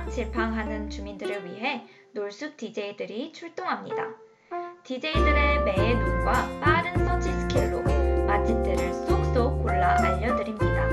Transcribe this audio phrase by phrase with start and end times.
[0.00, 3.96] 갈팡질팡하는 주민들을 위해 놀숲 DJ들이 출동합니다.
[4.84, 7.82] DJ들의 매의 눈과 빠른 search skill로
[8.26, 10.88] 맛집들을 쏙쏙 골라 알려드립니다.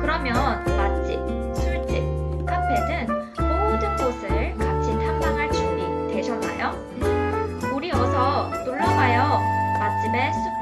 [0.00, 1.18] 그러면 맛집,
[1.62, 3.06] 술집, 카페 등
[3.38, 6.72] 모든 곳을 같이 탐방할 준비 되셨나요?
[7.74, 9.38] 우리 어서 놀러가요.
[9.78, 10.53] 맛집의 숲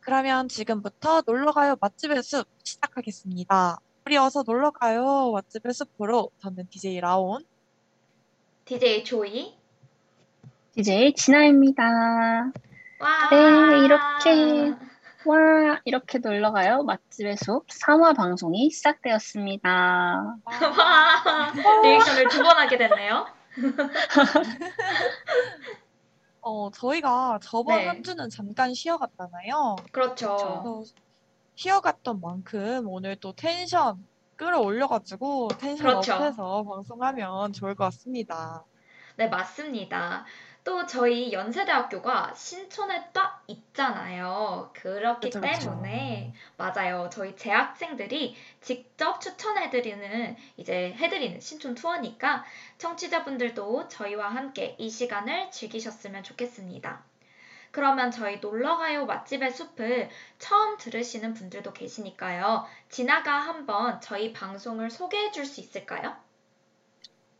[0.00, 3.78] 그러면 지금부터 놀러가요 맛집의 숲 시작하겠습니다.
[4.06, 7.44] 우리 어서 놀러가요 맛집의 숲으로 저는 DJ 라온
[8.64, 9.58] DJ 조이.
[10.74, 11.82] DJ 진아입니다.
[12.98, 13.28] 와.
[13.30, 14.91] 네, 이렇게
[15.24, 16.82] 와, 이렇게 놀러가요.
[16.84, 19.68] 맛집의 숲 3화 방송이 시작되었습니다.
[20.44, 21.52] 와.
[21.82, 23.26] 리액션을 두 번 하게 됐네요.
[26.40, 27.86] 어, 저희가 저번 네.
[27.86, 29.76] 한 주는 잠깐 쉬어갔잖아요.
[29.92, 30.84] 그렇죠.
[31.54, 34.04] 쉬어갔던 만큼 오늘 또 텐션
[34.36, 36.14] 끌어올려가지고 텐션 그렇죠.
[36.14, 38.64] 업해서 방송하면 좋을 것 같습니다.
[39.16, 40.24] 네, 맞습니다.
[40.64, 44.70] 또 저희 연세대학교가 신촌에 딱 있잖아요.
[44.74, 45.40] 그렇기 그쵸, 그쵸.
[45.40, 47.08] 때문에 맞아요.
[47.12, 52.44] 저희 재학생들이 직접 추천해드리는 이제 해드리는 신촌 투어니까
[52.78, 57.04] 청취자분들도 저희와 함께 이 시간을 즐기셨으면 좋겠습니다.
[57.72, 62.66] 그러면 저희 놀러가요 맛집의 숲을 처음 들으시는 분들도 계시니까요.
[62.88, 66.16] 진아가 한번 저희 방송을 소개해 줄 수 있을까요?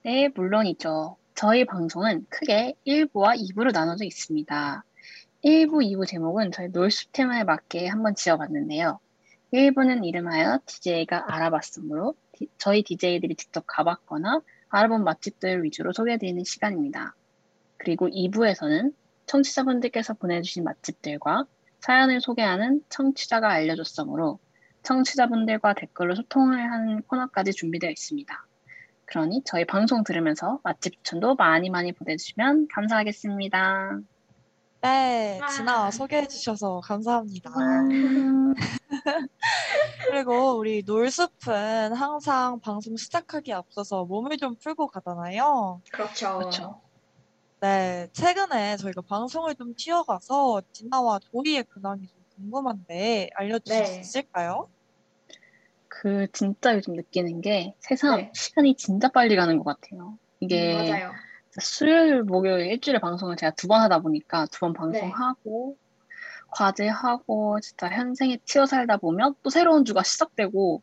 [0.03, 1.17] 네, 물론이죠.
[1.35, 4.85] 저희 방송은 크게 1부와 2부로 나눠져 있습니다.
[5.45, 9.01] 1부, 2부 제목은 저희 놀숲 테마에 맞게 한번 지어봤는데요.
[9.53, 17.15] 1부는 이름하여 DJ가 알아봤으므로 디- 저희 DJ들이 직접 가봤거나 알아본 맛집들 위주로 소개해드리는 시간입니다.
[17.77, 18.95] 그리고 2부에서는
[19.27, 21.45] 청취자분들께서 보내주신 맛집들과
[21.81, 24.39] 사연을 소개하는 청취자가 알려줬으므로
[24.85, 28.47] 청취자분들과 댓글로 소통을 하는 코너까지 준비되어 있습니다.
[29.13, 34.01] 그러니 저희 방송 들으면서 맛집 추천도 많이 많이 보내주시면 감사하겠습니다.
[34.81, 35.49] 네, 와.
[35.49, 37.51] 진아 소개해 주셔서 감사합니다.
[37.91, 38.55] 음,
[40.09, 45.83] 그리고 우리 놀숲은 항상 방송 시작하기에 앞서서 몸을 좀 풀고 가잖아요.
[45.93, 46.39] 그렇죠.
[46.39, 46.81] 그렇죠.
[47.61, 54.01] 네, 최근에 저희가 방송을 좀 쉬어가서 진아와 조이의 근황이 좀 궁금한데 알려주실 수 네.
[54.01, 54.71] 있을까요?
[55.95, 58.33] 그 진짜 요즘 느끼는 게 세상 네.
[58.35, 60.19] 시간이 진짜 빨리 가는 것 같아요.
[60.41, 61.13] 이게 맞아요.
[61.61, 65.01] 수요일, 목요일 일주일에 방송을 제가 두 번 하다 보니까 두번 네.
[65.01, 65.77] 방송하고
[66.51, 70.83] 과제하고 진짜 현생에 치여 살다 보면 또 새로운 주가 시작되고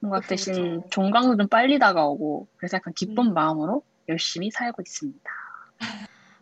[0.00, 0.88] 뭔가 대신 그쵸.
[0.90, 3.34] 종강도 좀 빨리 다가오고 그래서 약간 기쁜 음.
[3.34, 5.30] 마음으로 열심히 살고 있습니다.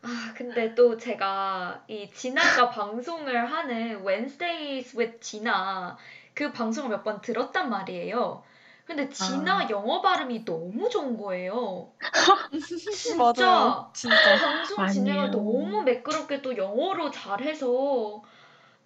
[0.01, 5.99] 아, 근데 또 제가 이 진아가 방송을 하는 Wednesdays with 진아
[6.39, 8.45] 그 방송을 몇 번 들었단 말이에요.
[8.85, 9.71] 근데 진아 아.
[9.71, 11.91] 영어 발음이 너무 좋은 거예요.
[12.95, 13.91] 진짜.
[13.93, 14.17] 진짜.
[14.39, 15.31] 방송 진행을 아니에요.
[15.33, 18.23] 너무 매끄럽게 또 영어로 잘해서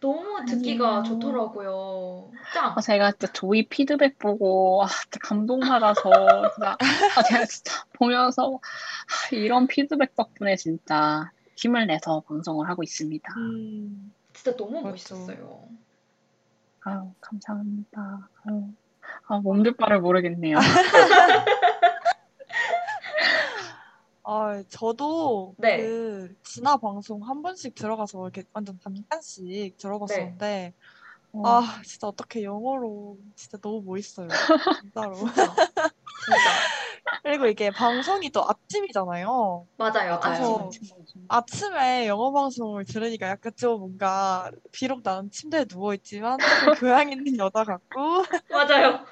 [0.00, 1.02] 너무 듣기가 아니에요.
[1.04, 2.30] 좋더라고요.
[2.54, 2.72] 짱!
[2.74, 6.10] 아, 제가 진짜 조이 피드백 보고 아, 진짜 감동받아서
[6.54, 6.76] 진짜
[7.18, 13.30] 아, 제가 진짜 보면서 아, 이런 피드백 덕분에 진짜 힘을 내서 방송을 하고 있습니다.
[13.36, 14.88] 음, 진짜 너무 맞죠.
[14.88, 15.68] 멋있었어요.
[16.84, 18.28] 아유, 감사합니다.
[18.44, 18.68] 아유,
[19.28, 20.58] 아, 몸둘 바를 모르겠네요.
[24.24, 25.76] 아, 저도 네.
[25.76, 30.74] 그 진화 방송 한 번씩 들어가서 이렇게 완전 잠깐씩 들어봤었는데,
[31.32, 34.28] 어, 아, 진짜 어떻게 영어로 진짜 너무 멋있어요.
[34.80, 35.14] 진짜로.
[35.22, 35.54] 진짜.
[36.24, 36.71] 진짜.
[37.22, 39.66] 그리고 이게 방송이 또 아침이잖아요.
[39.76, 40.20] 맞아요.
[40.22, 40.70] 아침.
[41.28, 46.46] 아침에 영어 방송을 들으니까 약간 좀 뭔가 비록 나는 침대에 누워 있지만 좀
[46.84, 49.06] 교양 있는 여자 같고 맞아요.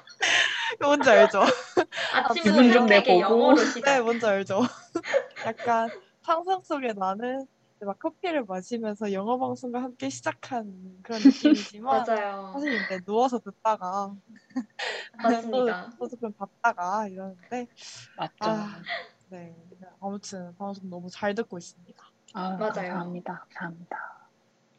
[0.81, 1.39] 뭔지 알죠?
[2.13, 3.21] 아침은 기분 좀 되게 내보고.
[3.21, 4.03] 영어로 네, 시작.
[4.03, 4.59] 뭔지 알죠?
[5.45, 5.89] 약간
[6.21, 7.45] 상상 속에 나는
[7.85, 11.21] 막 커피를 마시면서 영어 방송과 함께 시작한 그런
[11.73, 12.53] 느낌이지만 맞아요.
[12.53, 14.15] 사실 이제 누워서 듣다가
[15.23, 15.89] 맞습니다.
[15.99, 17.67] 또, 또 조금 봤다가 이러는데
[18.15, 18.33] 맞죠.
[18.41, 18.81] 아,
[19.29, 19.55] 네
[19.99, 22.03] 아무튼 방송 너무 잘 듣고 있습니다.
[22.33, 22.71] 아유, 맞아요.
[22.71, 23.45] 감사합니다.
[23.49, 23.97] 감사합니다.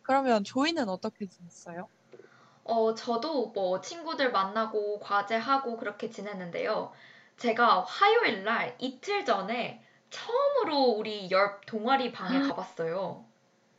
[0.02, 1.88] 그러면 조이는 어떻게 지냈어요?
[2.64, 6.92] 어, 저도 뭐 친구들 만나고 과제하고 그렇게 지냈는데요.
[7.36, 13.24] 제가 화요일 날 이틀 전에 처음으로 우리 열 동아리 방에 가봤어요.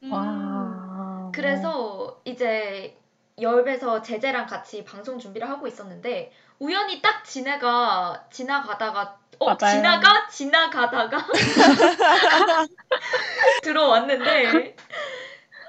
[0.04, 1.32] 음, 와.
[1.34, 2.98] 그래서 이제
[3.40, 9.58] 열배에서 제재랑 같이 방송 준비를 하고 있었는데 우연히 딱 지네가 지나가다가 어 맞아요.
[9.76, 11.18] 지나가 지나가다가
[13.64, 14.76] 들어왔는데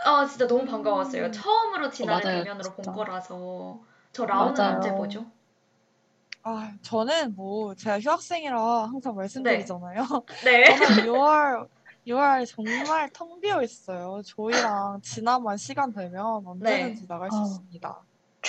[0.05, 1.31] 아 진짜 너무 반가웠어요.
[1.31, 2.93] 처음으로 진아를 맞아요, 대면으로 본 진짜.
[2.93, 3.81] 거라서
[4.13, 4.75] 저 라온은 맞아요.
[4.77, 5.25] 언제 보죠?
[6.47, 10.05] 아 저는 뭐 제가 휴학생이라 항상 말씀드리잖아요.
[10.45, 10.65] 네.
[11.03, 11.67] 저는 6월
[12.07, 14.21] 6월 정말 텅 비어 있어요.
[14.27, 17.41] 조이랑 지나만 시간 되면 언제든지 나갈 수 어.
[17.41, 17.45] 아.
[17.45, 17.89] 있습니다.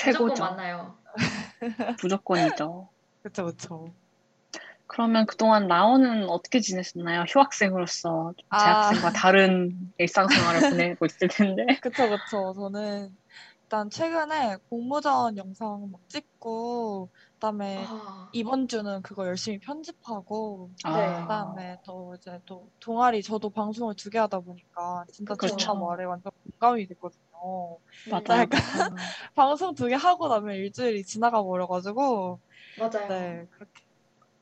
[0.08, 0.44] 무조건 최고죠.
[0.44, 0.98] 만나요.
[2.04, 2.90] 무조건이죠.
[3.24, 3.94] 그쵸 그쵸.
[4.88, 7.24] 그러면 그동안 라온은 어떻게 지냈었나요?
[7.30, 8.58] 휴학생으로서 아.
[8.58, 11.66] 재학생과 다른 일상생활을 보내고 있을 텐데.
[11.82, 12.54] 그쵸 그쵸.
[12.56, 13.10] 저는
[13.76, 21.12] 일단 최근에 공모전 영상 막 찍고 그다음에 아, 이번 주는 그거 열심히 편집하고 네.
[21.28, 25.48] 그다음에 또 이제 또 동아리 저도 방송을 두 개 하다 보니까 진짜 그쵸.
[25.48, 27.80] 진짜 말에 완전 공감이 됐거든요.
[28.06, 28.46] 맞아요.
[28.48, 29.06] 음, 맞아요.
[29.36, 32.40] 방송 두 개 하고 나면 일주일이 지나가 버려가지고
[32.76, 33.08] 맞아요.
[33.08, 33.72] 네 그렇게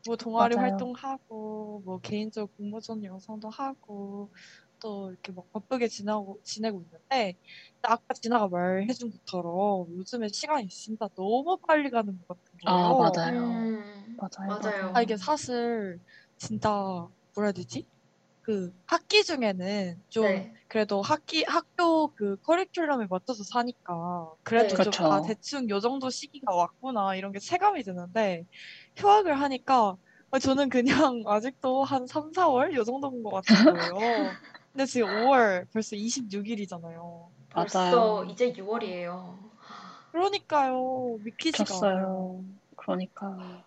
[0.05, 0.57] 뭐 동아리 맞아요.
[0.57, 4.31] 활동하고 뭐 개인적 공모전 영상도 하고
[4.83, 7.37] 또 이렇게 막 바쁘게 지나고 지내고 있는데
[7.83, 12.65] 아까 지나가 말해준 것처럼 요즘에 시간이 진짜 너무 빨리 가는 것 같은 거예요.
[12.65, 13.73] 아, 맞아요.
[14.05, 14.57] 음, 맞아요.
[14.61, 14.91] 맞아요.
[14.93, 15.99] 아, 이게 사실
[16.37, 16.69] 진짜
[17.35, 17.87] 뭐라 해야 되지?
[18.41, 20.53] 그 학기 중에는 좀 네.
[20.67, 23.93] 그래도 학기 학교 그 커리큘럼에 맞춰서 사니까
[24.43, 24.79] 그래도 네.
[24.79, 25.05] 좀 그쵸.
[25.09, 28.43] 아, 대충 요 정도 시기가 왔구나 이런 게 체감이 되는데
[28.97, 29.95] 휴학을 하니까
[30.31, 30.85] 아, 저는 그냥
[31.27, 34.37] 아직도 한 3, 4월 요 정도인 것 같은 거예요.
[34.73, 37.31] 근데 지금 5월 벌써 26일이잖아요.
[37.49, 38.25] 벌써 맞아요.
[38.25, 39.37] 이제 6월이에요.
[40.11, 41.17] 그러니까요.
[41.23, 42.07] 믿기지가 않아요.
[42.07, 42.43] 졌어요.
[42.75, 43.63] 그러니까.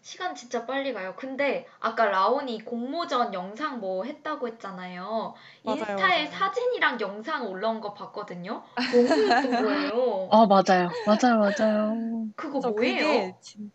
[0.00, 1.14] 시간 진짜 빨리 가요.
[1.16, 5.34] 근데 아까 라온이 공모전 영상 뭐 했다고 했잖아요.
[5.64, 6.30] 맞아요, 인스타에 맞아요.
[6.30, 8.62] 사진이랑 영상 올라온 거 봤거든요.
[8.90, 10.28] 너무 예쁜 거예요.
[10.30, 10.88] 아, 맞아요.
[11.06, 11.38] 맞아요.
[11.38, 12.28] 맞아요.
[12.36, 13.06] 그거 그래서 뭐예요?
[13.06, 13.70] 그게 진,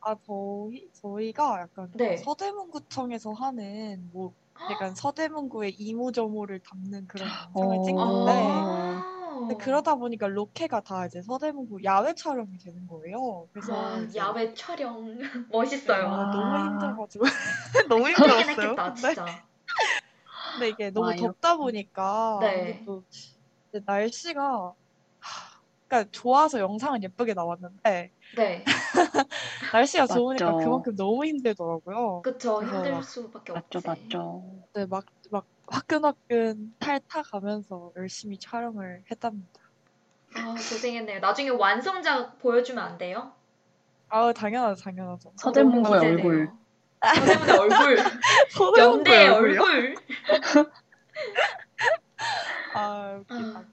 [0.00, 2.16] 아 저희 저희가 약간 네.
[2.18, 4.34] 서대문구청에서 하는 뭐
[4.68, 7.82] 약간 서대문구의 이모저모를 담는 그런 영상을 어.
[7.82, 9.02] 찍는데 아,
[9.48, 13.48] 근데 그러다 보니까 로케가 다 이제 서대문구 야외 촬영이 되는 거예요.
[13.52, 15.18] 그래서 와, 야외 촬영
[15.50, 16.06] 멋있어요.
[16.06, 16.30] 아, 와.
[16.32, 17.24] 너무 힘들어가지고
[17.88, 18.74] 너무 힘들긴 힘들었어요.
[18.74, 19.48] 했겠다, 근데, 진짜.
[20.52, 22.82] 근데 이게 너무 와, 덥다 보니까 네.
[22.84, 23.04] 또
[23.86, 24.74] 날씨가 하,
[25.90, 28.64] 그러니까 좋아서 영상은 예쁘게 나왔는데 네,
[29.74, 30.64] 날씨가 좋으니까 맞죠.
[30.64, 32.22] 그만큼 너무 힘들더라고요.
[32.22, 32.62] 그쵸.
[32.62, 33.78] 힘들 막- 수밖에 맞죠.
[33.78, 33.88] 없지.
[33.88, 34.44] 맞죠.
[34.72, 39.60] 네, 막, 막 화끈화끈 탈타 가면서 열심히 촬영을 했답니다.
[40.36, 41.18] 아, 고생했네요.
[41.18, 43.32] 나중에 완성작 보여주면 안 돼요?
[44.10, 45.32] 아우, 당연하죠, 당연하죠.
[45.38, 46.50] 서대문구의 얼굴.
[47.02, 47.96] 서대문의 얼굴.
[48.78, 49.28] 연대의?
[49.28, 49.94] 얼굴.
[52.74, 53.58] 아, 웃기다.
[53.58, 53.64] 아,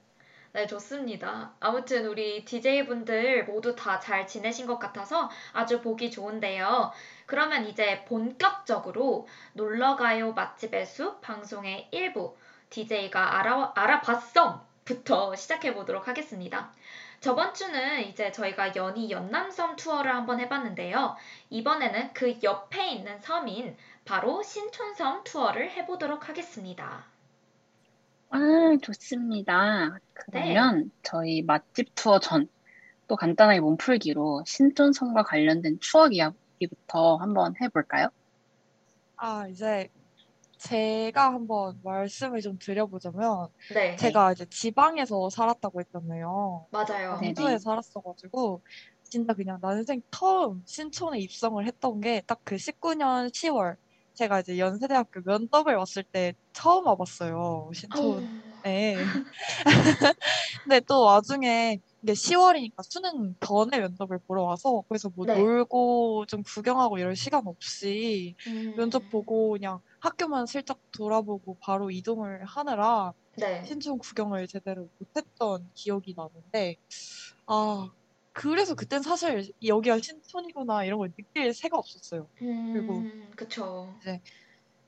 [0.58, 1.54] 네, 좋습니다.
[1.60, 6.92] 아무튼 우리 DJ분들 모두 다 잘 지내신 것 같아서 아주 보기 좋은데요.
[7.28, 12.36] 그러면 이제 본격적으로 놀러가요 맛집의 숲 방송의 일부
[12.72, 16.74] DJ가 알아, 알아봤썸부터 시작해 보도록 하겠습니다.
[17.20, 21.16] 저번 주는 이제 저희가 연희 연남섬 투어를 한번 해봤는데요.
[21.52, 27.06] 이번에는 그 옆에 있는 섬인 바로 신촌섬 투어를 해보도록 하겠습니다.
[28.30, 28.38] 아,
[28.82, 29.98] 좋습니다.
[30.14, 32.48] 그러면 저희 맛집 투어 전
[33.08, 38.10] 또 간단하게 몸풀기로 신촌성과 관련된 추억 이야기부터 한번 해볼까요?
[39.16, 39.90] 아, 이제
[40.60, 43.96] 제가 한번 말씀을 좀 드려보자면, 네.
[43.96, 46.68] 제가 이제 지방에서 살았다고 했잖아요.
[46.72, 47.18] 맞아요.
[47.22, 47.34] 네.
[47.34, 48.64] 광주에 살았어가지고,
[49.04, 53.78] 진짜 그냥 난생 처음 신촌에 입성을 했던 게 딱 그 19년 10월.
[54.18, 57.70] 제가 이제 연세대학교 면접을 왔을 때 처음 와봤어요.
[57.74, 58.28] 신촌.
[58.64, 58.98] 네.
[60.64, 65.36] 근데 또 와중에 이게 10월이니까 수능 전에 면접을 보러 와서 그래서 뭐 네.
[65.36, 68.76] 놀고 좀 구경하고 이럴 시간 없이 음.
[68.76, 73.64] 면접 보고 그냥 학교만 슬쩍 돌아보고 바로 이동을 하느라 네.
[73.66, 76.76] 신촌 구경을 제대로 못했던 기억이 나는데
[77.46, 77.92] 아
[78.38, 82.28] 그래서 그땐 사실 여기가 신촌이구나 이런 걸 느낄 새가 없었어요.
[82.44, 83.92] 음, 그쵸.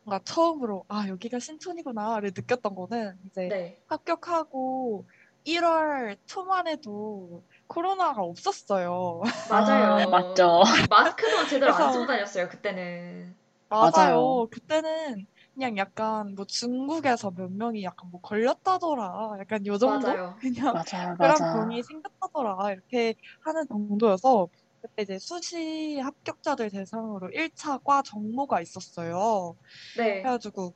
[0.03, 3.81] 뭔가 처음으로 아 여기가 신촌이구나를 느꼈던 거는 이제 네.
[3.87, 5.07] 합격하고
[5.47, 9.23] 1월 초만 해도 코로나가 없었어요.
[9.49, 9.93] 맞아요.
[9.93, 10.61] 아, 맞죠.
[10.87, 13.35] 마스크도 제대로 안 그래서- 쓰고 다녔어요, 그때는.
[13.67, 13.91] 맞아요.
[13.95, 14.47] 맞아요.
[14.51, 15.25] 그때는
[15.59, 19.37] 그냥 약간 뭐 중국에서 몇 명이 약간 뭐 걸렸다더라.
[19.41, 20.17] 약간 요 정도?
[20.17, 20.35] 맞아요.
[20.39, 21.45] 그냥 맞아요, 그런 맞아.
[21.51, 22.71] 병이 생겼다더라.
[22.71, 24.47] 이렇게 하는 정도여서
[24.81, 29.55] 그때 이제 수시 합격자들 대상으로 1차 과 정모가 있었어요.
[29.93, 30.19] 네.
[30.21, 30.75] 그래가지고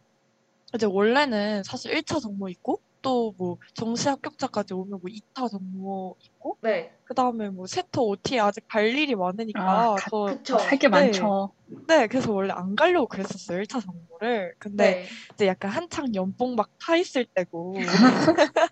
[0.76, 6.58] 이제 원래는 사실 1차 정모 있고 또 뭐 정시 합격자까지 오면 뭐 2차 정모 있고
[6.62, 6.92] 네.
[7.04, 10.56] 그 다음에 뭐 세터 OT 아직 갈 일이 많으니까 아, 가- 저 그쵸.
[10.58, 10.90] 할게 네.
[10.90, 11.54] 많죠.
[11.88, 14.56] 네, 그래서 원래 안 가려고 그랬었어요, 1차 정모를.
[14.58, 15.08] 근데 네.
[15.34, 17.74] 이제 약간 한창 연봉 막 타 있을 때고.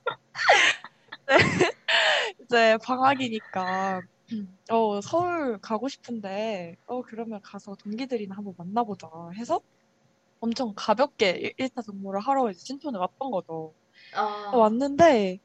[1.27, 1.38] 네,
[2.43, 4.01] 이제 방학이니까,
[4.71, 9.61] 어, 서울 가고 싶은데, 어, 그러면 가서 동기들이나 한번 만나보자 해서
[10.39, 13.73] 엄청 가볍게 1차 정모를 하러 이제 신촌에 왔던 거죠.
[14.13, 15.39] 아, 왔는데,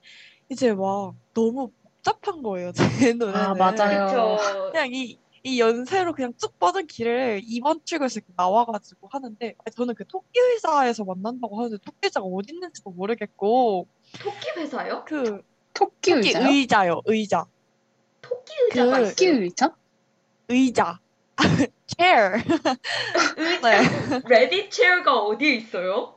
[0.48, 2.82] 이제 막 너무 복잡한 거예요, 제
[3.14, 3.34] 눈에는.
[3.34, 4.06] 아, 맞아요.
[4.06, 4.70] 그쵸.
[4.70, 10.40] 그냥 이, 이 연세로 그냥 쭉 뻗은 길을 2번 출구에서 나와가지고 하는데 저는 그 토끼
[10.40, 13.86] 의자에서 만난다고 하는데 토끼 의자가 어디 있는지도 모르겠고
[14.20, 15.04] 토끼 회사요?
[15.06, 15.40] 그
[15.72, 16.48] 토끼 토끼 의자요?
[16.48, 17.44] 의자요 의자
[18.20, 19.08] 토끼 의자가 그-.
[19.10, 19.76] 토끼 의자?
[20.48, 21.00] 의자
[21.96, 22.42] chair
[23.36, 23.60] 의자.
[23.62, 26.15] 네 rabbit chair가 어디에 있어요?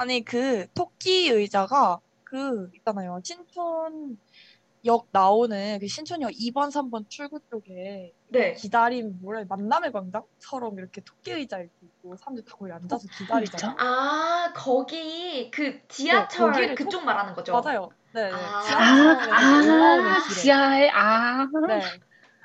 [0.00, 8.52] 아니 그 토끼 의자가 그 있잖아요 신촌역 나오는 그 신촌역 2번 3번 출구 쪽에 네.
[8.52, 14.52] 기다림 뭐래 만남의 광장처럼 이렇게 토끼 의자 이렇게 있고 사람들 다 거기 앉아서 기다리잖아 아,
[14.54, 17.60] 거기 그 지하철 거기를 그쪽 토- 말하는 거죠?
[17.60, 17.88] 맞아요.
[18.12, 18.32] 네, 네.
[18.32, 18.62] 아.
[19.58, 20.40] 올라오는 아, 길에.
[20.40, 21.46] 지하에, 아.
[21.66, 21.80] 네.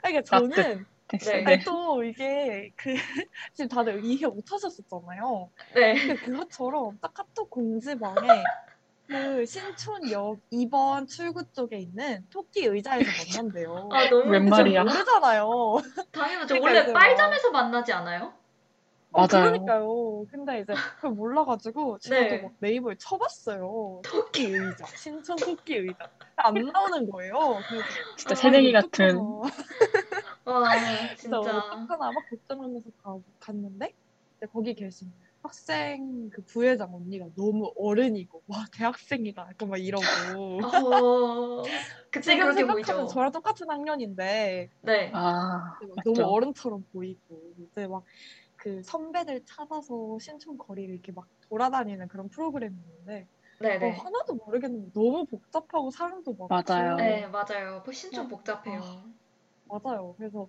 [0.01, 0.86] 그러니까 저는.
[1.20, 1.43] 네.
[1.46, 2.93] 아니, 또 이게 그
[3.53, 5.50] 지금 다들 이해 못 하셨었잖아요.
[5.75, 5.93] 네.
[5.93, 8.43] 근데 그것처럼 딱 카톡 공지방에
[9.08, 13.10] 그 신촌역 2번 출구 쪽에 있는 토끼 의자에서
[13.51, 13.89] 만난대요.
[13.91, 14.46] 아, 너무 웬.
[14.46, 14.84] 말이야?
[14.84, 15.77] 모르잖아요.
[16.12, 16.55] 당연하죠.
[16.55, 18.34] 그러니까 원래 이제 빨잠에서 만나지 않아요?
[19.12, 19.27] 어, 맞아요.
[19.27, 20.25] 그러니까요.
[20.32, 22.41] 근데 이제 그걸 몰라가지고 저도 네.
[22.41, 24.01] 막 네이버에 쳐봤어요.
[24.03, 26.10] 토끼 의자, 신촌 토끼 의자.
[26.38, 27.36] 안 나오는 거예요.
[27.67, 29.20] 그래서 진짜 아, 새내기 같은.
[30.45, 31.53] 와, 진짜 진짜.
[31.53, 33.93] 어떡하나 막 걱정하면서 가, 갔는데
[34.38, 41.85] 이제 거기 계신 학생 그 부회장 언니가 너무 어른이고 와 대학생이다 약간 막 이러고 어,
[42.12, 43.07] 그때 지금 그렇게 생각하면 보이죠.
[43.07, 45.12] 저랑 똑같은 학년인데 네.
[45.12, 45.59] 아,
[45.95, 46.01] 맞죠.
[46.03, 48.03] 너무 어른처럼 보이고 이제 막
[48.57, 53.27] 그 선배들 찾아서 신촌 거리를 이렇게 막 돌아다니는 그런 프로그램이었는데
[53.79, 53.91] 어, 네네.
[53.91, 56.97] 하나도 모르겠는데 너무 복잡하고 사람도 많고 맞아요.
[56.97, 57.83] 네, 맞아요.
[57.91, 58.29] 신촌 어.
[58.29, 59.13] 복잡해요.
[59.80, 60.15] 맞아요.
[60.18, 60.48] 그래서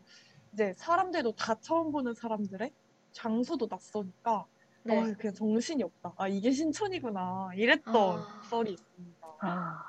[0.52, 2.70] 이제 사람들도 다 처음 보는 사람들의
[3.12, 4.46] 장소도 낯서니까
[4.84, 4.98] 네.
[4.98, 6.14] 아, 그냥 정신이 없다.
[6.16, 7.50] 아, 이게 신촌이구나.
[7.56, 8.40] 이랬던 아.
[8.50, 9.26] 썰이 있습니다.
[9.40, 9.84] 아,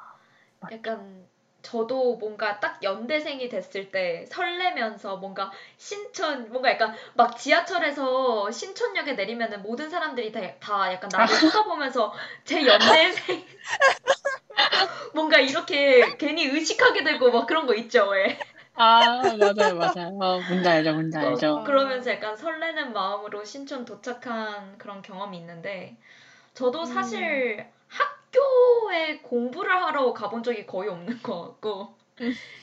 [0.71, 1.27] 약간
[1.61, 9.63] 저도 뭔가 딱 연대생이 됐을 때 설레면서 뭔가 신촌 뭔가 약간 막 지하철에서 신촌역에 내리면은
[9.63, 11.25] 모든 사람들이 다, 다 약간 나를
[11.65, 12.13] 쳐다보면서
[12.43, 13.43] 제 연대생
[15.15, 18.37] 뭔가 이렇게 괜히 의식하게 되고 막 그런 거 있죠 왜
[18.75, 20.17] 아, 맞아요, 맞아요.
[20.19, 21.59] 어, 뭔지 알죠, 뭔지 알죠.
[21.59, 21.63] 아.
[21.63, 25.97] 그러면서 약간 설레는 마음으로 신촌 도착한 그런 경험이 있는데
[26.53, 26.85] 저도 음.
[26.85, 31.95] 사실 학교에 공부를 하러 가본 적이 거의 없는 것 같고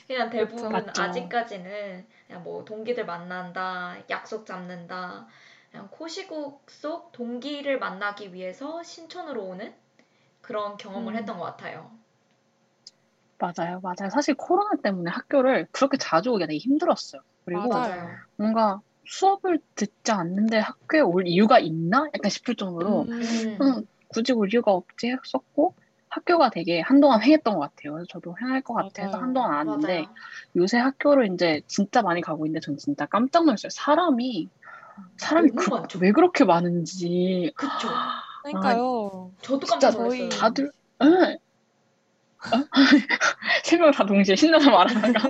[0.07, 1.01] 그냥 대부분 맞죠.
[1.01, 5.27] 아직까지는 그냥 뭐 동기들 만난다 약속 잡는다
[5.71, 9.73] 그냥 코시국 속 동기를 만나기 위해서 신촌으로 오는
[10.41, 11.17] 그런 경험을 음.
[11.17, 11.89] 했던 것 같아요.
[13.43, 14.09] 맞아요, 맞아요.
[14.09, 17.21] 사실 코로나 때문에 학교를 그렇게 자주 오기가 되게 힘들었어요.
[17.43, 18.09] 그리고 맞아요.
[18.37, 22.07] 뭔가 수업을 듣지 않는데 학교에 올 이유가 있나?
[22.13, 23.11] 약간 싶을 정도로 음.
[23.11, 23.61] 음.
[23.61, 25.75] 음, 굳이 올 이유가 없지 했었고
[26.07, 27.93] 학교가 되게 한동안 횡했던 것 같아요.
[27.93, 29.23] 그래서 저도 횡할 것 같아서 맞아요.
[29.23, 30.05] 한동안 안 왔는데 맞아요.
[30.55, 33.69] 요새 학교를 이제 진짜 많이 가고 있는데 전 진짜 깜짝 놀랐어요.
[33.71, 34.47] 사람이
[35.17, 35.99] 사람이 그, 많죠.
[35.99, 37.89] 왜 그렇게 많은지 그쵸.
[38.43, 39.31] 그러니까요.
[39.41, 40.29] 저도 진짜 깜짝 놀랐어요.
[40.29, 40.71] 다들
[41.01, 41.37] 응.
[42.51, 42.67] 어?
[43.63, 45.29] 세명다 동시에 신나서 말하다가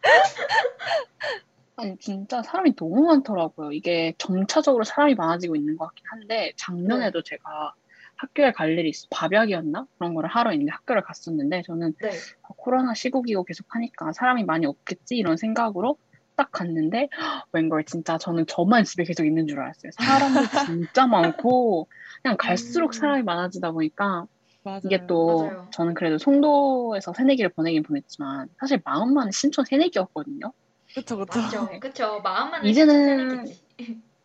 [1.76, 3.72] 아니 진짜 사람이 너무 많더라고요.
[3.72, 7.72] 이게 점차적으로 사람이 많아지고 있는 것 같긴 한데 작년에도 제가
[8.16, 12.10] 학교에 갈 일이 있어 밥약이었나 그런 거를 하러 이제 학교를 갔었는데 저는 네.
[12.42, 15.96] 아, 코로나 시국이고 계속 하니까 사람이 많이 없겠지 이런 생각으로
[16.36, 17.08] 딱 갔는데
[17.52, 19.92] 웬걸 진짜 저는 저만 집에 계속 있는 줄 알았어요.
[19.92, 20.34] 사람이
[20.66, 21.88] 진짜 많고
[22.22, 22.92] 그냥 갈수록 음.
[22.92, 24.26] 사람이 많아지다 보니까
[24.62, 24.80] 맞아요.
[24.84, 25.68] 이게 또 맞아요.
[25.72, 30.52] 저는 그래도 송도에서 새내기를 보내긴 보냈지만 사실 마음만은 신촌 새내기였거든요.
[30.94, 31.40] 그쵸 그쵸.
[31.40, 31.68] 맞죠.
[31.80, 32.20] 그쵸.
[32.22, 33.44] 마음만 이제는.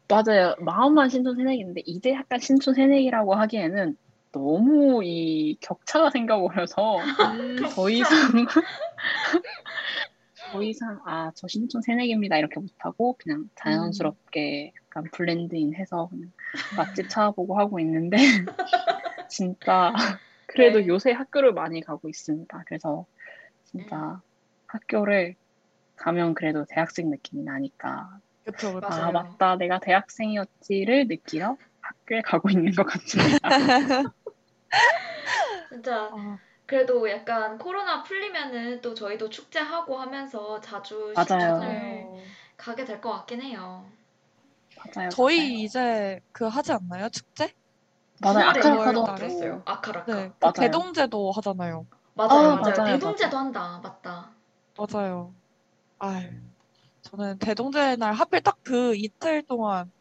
[0.08, 0.56] 맞아요.
[0.60, 3.96] 마음만 신촌 새내기인데 이제 약간 신촌 새내기라고 하기에는
[4.32, 8.10] 너무 이 격차가 생겨버려서 음, 더 이상
[10.52, 16.32] 더 이상 아 저 신촌 새내기입니다 이렇게 못하고 그냥 자연스럽게 약간 블렌드인 해서 그냥
[16.76, 18.18] 맛집 찾아보고 하고 있는데
[19.30, 19.94] 진짜
[20.48, 20.88] 그래도 네.
[20.88, 22.64] 요새 학교를 많이 가고 있습니다.
[22.68, 23.06] 그래서
[23.66, 24.22] 진짜
[24.68, 25.36] 학교를
[25.98, 28.10] 가면 그래도 대학생 느낌이 나니까
[28.46, 28.88] 그쵸 그쵸.
[28.88, 29.08] 맞아요.
[29.08, 33.50] 아 맞다 내가 대학생이었지를 느끼러 학교에 가고 있는 것 같습니다.
[35.70, 41.14] 진짜 아, 그래도 약간 코로나 풀리면은 또 저희도 축제하고 하면서 자주.
[41.16, 42.22] 신촌을 맞아요.
[42.58, 43.86] 가게 될 것 같긴 해요.
[44.76, 45.10] 맞아요.
[45.10, 45.64] 저희 맞아요.
[45.64, 47.10] 이제 그 하지 않나요?
[47.10, 47.54] 축제?
[48.22, 48.46] 맞아요.
[48.60, 49.06] 9월에 아카라카도?
[49.16, 49.64] 들었어요.
[49.66, 50.14] 아카라카.
[50.14, 50.30] 네.
[50.40, 50.54] 그 맞아요.
[50.54, 51.88] 대동제도 하잖아요.
[52.14, 52.76] 맞아요, 아, 맞아요.
[52.78, 53.80] 맞아요, 대동제도 한다.
[53.84, 54.36] 맞다.
[54.78, 55.36] 맞아요.
[56.00, 56.30] 아유,
[57.04, 59.92] 저는 대동제 날 하필 딱 그 이틀 동안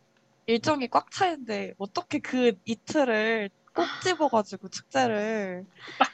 [0.47, 5.65] 일정이 꽉차 있는데 어떻게 그 이틀을 꼭 집어가지고 축제를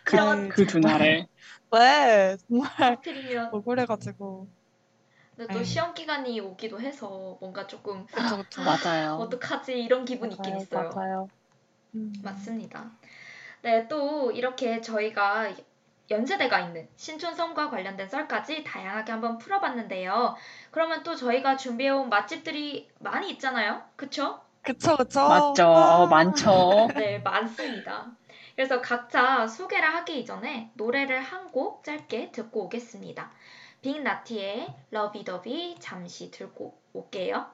[0.05, 0.81] 그, 아유, 그 두.
[0.81, 1.27] 날을.
[1.73, 4.49] 네 정말 하필이면 억울해가지고
[5.37, 5.65] 근데 또 에이.
[5.65, 8.63] 시험 기간이 오기도 해서 뭔가 조금 그쵸 그쵸.
[8.63, 9.17] 맞아요.
[9.17, 10.91] 어떡하지 이런 기분 있긴 맞아요, 있어요.
[10.91, 11.29] 맞아요.
[11.95, 12.13] 음.
[12.23, 12.91] 맞습니다.
[13.63, 15.53] 네, 또 이렇게 저희가
[16.11, 20.35] 연세대가 있는 신촌섬과 관련된 썰까지 다양하게 한번 풀어봤는데요.
[20.71, 23.83] 그러면 또 저희가 준비해온 맛집들이 많이 있잖아요.
[23.97, 24.41] 그쵸?
[24.63, 25.21] 그쵸 그쵸.
[25.29, 25.65] 맞죠.
[25.65, 25.97] 아.
[26.03, 26.89] 어, 많죠.
[26.97, 28.11] 네, 많습니다.
[28.57, 33.33] 그래서 각자 소개를 하기 이전에 노래를 한 곡 짧게 듣고 오겠습니다.
[33.83, 37.47] 빅나티의 러비더비 잠시 들고 올게요.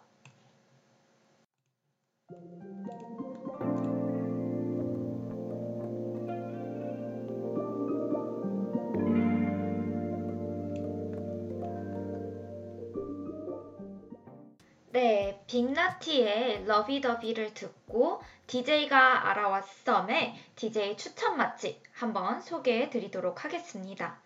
[14.97, 24.19] 네, 빅나티의 러비더비를 듣고 DJ가 알아왔 썸의 DJ 추천 맛집 한번 소개해 드리도록 하겠습니다.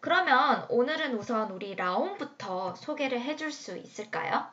[0.00, 4.46] 그러면 오늘은 우선 우리 라온부터 소개를 해줄 수 있을까요?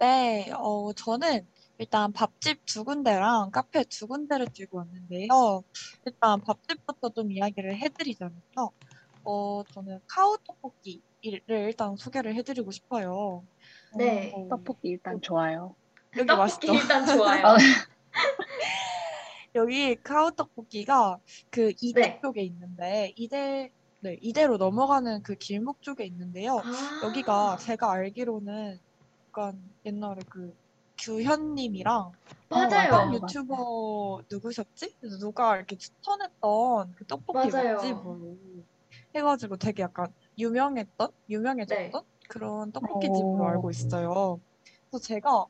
[0.00, 1.46] 네, 어, 저는
[1.78, 5.62] 일단 밥집 두 군데랑 카페 두 군데를 들고 왔는데요.
[6.04, 8.72] 일단 밥집부터 좀 이야기를 해드리자면요.
[9.22, 13.44] 어, 저는 카우 떡볶이를 일단 소개를 해드리고 싶어요.
[13.96, 14.32] 네.
[14.34, 15.74] 어, 떡볶이 일단 좋아요.
[16.16, 16.74] 여기 떡볶이 맛있죠?
[16.74, 17.46] 일단 좋아요.
[17.46, 17.56] 아,
[19.54, 21.18] 여기 카우 떡볶이가
[21.50, 22.18] 그 이대 네.
[22.22, 23.70] 쪽에 있는데 이대
[24.00, 26.58] 네, 이대로 넘어가는 그 길목 쪽에 있는데요.
[26.58, 28.78] 아, 여기가 제가 알기로는
[29.28, 30.54] 약간 옛날에 그
[30.98, 32.12] 규현님이랑
[32.48, 32.92] 맞아요.
[32.92, 34.96] 어떤 유튜버 누구셨지?
[35.20, 37.74] 누가 이렇게 추천했던 그 떡볶이 맞아요.
[37.74, 38.36] 맛집으로
[39.14, 42.17] 해가지고 되게 약간 유명했던 유명해졌던 네.
[42.28, 43.14] 그런 떡볶이 오.
[43.14, 44.40] 집으로 알고 있어요.
[44.90, 45.46] 그래서 제가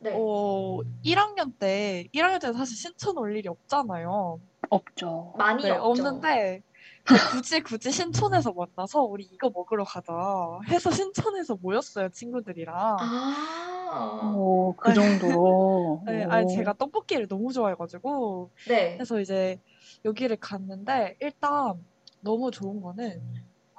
[0.00, 0.12] 네.
[0.16, 4.40] 어 1학년 때 1학년 때 사실 신촌 올 일이 없잖아요.
[4.70, 5.34] 없죠.
[5.36, 6.02] 많이 네, 없죠.
[6.06, 6.62] 없는데
[7.32, 10.12] 굳이 굳이 신촌에서 만나서 우리 이거 먹으러 가자
[10.68, 12.96] 해서 신촌에서 모였어요 친구들이랑.
[12.98, 16.02] 아, 오, 그 정도로.
[16.06, 16.30] 네, 오.
[16.30, 18.96] 아니 제가 떡볶이를 너무 좋아해가지고 네.
[18.96, 19.58] 그래서 이제
[20.04, 21.74] 여기를 갔는데 일단
[22.20, 23.20] 너무 좋은 거는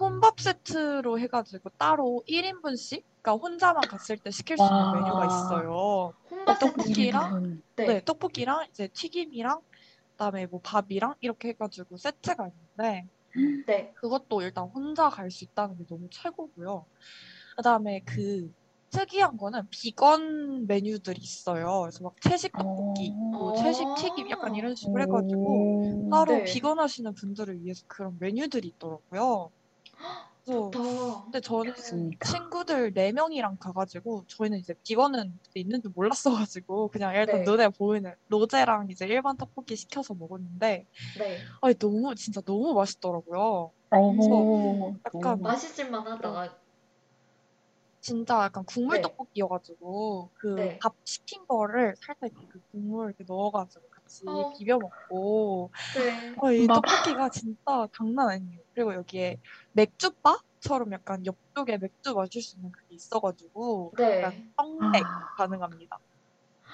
[0.04, 4.94] 혼밥 세트로 해가지고 따로 1인분씩 그러니까 혼자만 갔을 때 시킬 수 있는 와.
[4.94, 6.14] 메뉴가 있어요.
[6.30, 6.60] 혼밥.
[6.60, 7.62] 떡볶이랑.
[7.78, 7.86] 네.
[7.86, 9.62] 네, 떡볶이랑 이제 튀김이랑
[10.12, 13.08] 그다음에 뭐 밥이랑 이렇게 해가지고 세트가 있는데
[13.66, 13.92] 네.
[13.96, 16.86] 그것도 일단 혼자 갈 수 있다는 게 너무 최고고요.
[17.58, 18.52] 그다음에 그
[18.92, 21.82] 특이한 거는 비건 메뉴들이 있어요.
[21.82, 23.56] 그래서 막 채식 떡볶이, 뭐 어.
[23.56, 26.10] 채식 튀김 약간 이런 식으로 해가지고 오.
[26.12, 26.44] 따로 네.
[26.44, 29.50] 비건 하시는 분들을 위해서 그런 메뉴들이 있더라고요.
[30.46, 31.24] 그래서 좋다.
[31.24, 32.32] 근데 저는 좋습니다.
[32.32, 37.46] 친구들 4명이랑 가가지고 저희는 이제 비건은 있는 줄 몰랐어가지고 그냥 일단 네.
[37.46, 40.86] 눈에 보이는 로제랑 이제 일반 떡볶이 시켜서 먹었는데
[41.18, 41.40] 네.
[41.62, 43.72] 아니 너무 진짜 너무 맛있더라고요.
[43.92, 46.60] 오, 약간 너무 맛있을 만하다.
[48.02, 49.02] 진짜 약간 국물 네.
[49.02, 50.78] 떡볶이여가지고 그 네.
[50.82, 54.54] 밥 시킨 거를 살짝 그 국물 이렇게 넣어가지고 같이 어.
[54.58, 56.36] 비벼 먹고 네.
[56.38, 58.60] 어, 이 막- 떡볶이가 진짜 장난 아니에요.
[58.74, 59.38] 그리고 여기에
[59.74, 64.22] 맥주바처럼 약간 옆쪽에 맥주 마실 수 있는 그게 있어가지고 네.
[64.22, 66.00] 약간 떡맥 아, 가능합니다.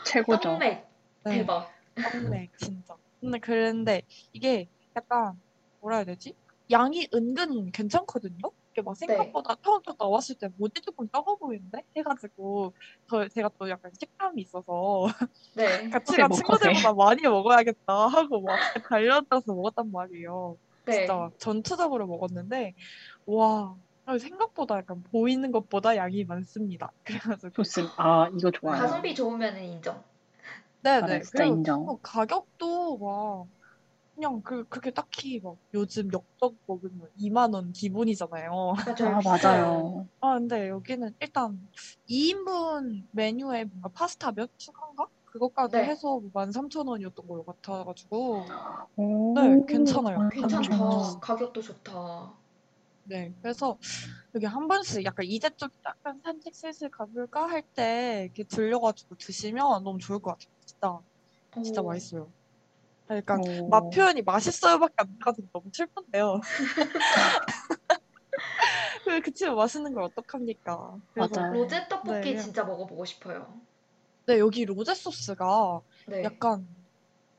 [0.05, 0.39] 최고죠.
[0.41, 0.87] 떡맥
[1.25, 1.71] 네, 대박.
[2.11, 2.95] 떡맥 진짜.
[3.21, 4.01] 근데 그런데
[4.33, 5.39] 이게 약간
[5.81, 6.35] 뭐라 해야 되지?
[6.71, 8.51] 양이 은근 괜찮거든요.
[8.71, 9.07] 이게 막 네.
[9.07, 12.73] 생각보다 처음 딱 나왔을 때 뭐지 조금 적어 보이는데 해가지고
[13.09, 15.05] 저 제가 또 약간 식탐이 있어서
[15.55, 15.89] 네.
[15.89, 20.57] 같이 간뭐 친구들보다 많이 먹어야겠다 하고 막 달려들어서 먹었단 말이에요.
[20.85, 20.93] 네.
[20.93, 22.73] 진짜 막 전투적으로 먹었는데
[23.25, 23.75] 와
[24.19, 26.91] 생각보다 약간 보이는 것보다 양이 많습니다.
[27.03, 27.93] 그래가지고 좋습니다.
[27.97, 28.79] 아, 이거 좋아요.
[28.79, 30.03] 가성비 좋으면 인정.
[30.81, 31.85] 네네 맞아요, 진짜 그리고 인정.
[31.85, 33.47] 뭐 가격도 막
[34.19, 38.73] 그냥 그 그렇게 딱히 막 요즘 엽떡 먹으면 2만 원 기본이잖아요.
[38.85, 39.15] 맞아요.
[39.15, 39.21] 아.
[39.23, 40.09] 맞아요.
[40.21, 41.57] 아 근데 여기는 일단
[42.05, 45.07] 2인분 메뉴에 뭔가 파스타 몇 추가인가?
[45.23, 45.85] 그것까지 네.
[45.85, 48.45] 해서 13,000원이었던 것 같아가지고
[48.97, 50.17] 오, 네, 괜찮아요.
[50.17, 51.19] 아, 괜찮다.
[51.21, 52.37] 가격도 좋다.
[53.03, 53.77] 네, 그래서
[54.35, 59.83] 여기 한 번씩 약간 이제 좀 약간 산책 슬슬 가볼까 할 때 이렇게 들려가지고 드시면
[59.83, 60.47] 너무 좋을 것 같아요.
[60.65, 60.99] 진짜
[61.61, 61.83] 진짜 오.
[61.83, 62.33] 맛있어요.
[63.17, 63.67] 약간 오.
[63.69, 66.39] 맛 표현이 맛있어요밖에 안 나가서 너무 슬픈데요.
[69.03, 70.97] 그 그치만 맛있는 걸 어떡합니까?
[71.15, 71.53] 맞아요.
[71.53, 72.37] 로제 떡볶이 네.
[72.37, 73.59] 진짜 먹어보고 싶어요.
[74.27, 76.23] 네, 여기 로제 소스가 네.
[76.23, 76.67] 약간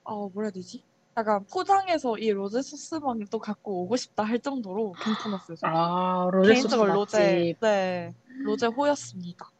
[0.02, 0.84] 어 뭐라 해야 되지?
[1.16, 5.56] 약간 포장해서 이 로제 소스만 또 갖고 오고 싶다 할 정도로 괜찮았어요.
[5.56, 5.74] 저는.
[5.74, 7.60] 아, 로제 소스 개인적으로 로제, 맛집.
[7.60, 9.50] 네, 로제 호였습니다.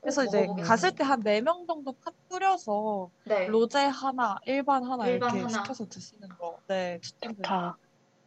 [0.00, 0.68] 그래서 이제 먹어보겠습니다.
[0.68, 3.46] 갔을 때한 4명 정도 팥 뿌려서 네.
[3.46, 5.62] 로제 하나, 일반 하나 일반 이렇게 하나.
[5.62, 6.58] 시켜서 드시는 거.
[6.68, 7.42] 네, 추천드려요.
[7.42, 7.78] 좋다.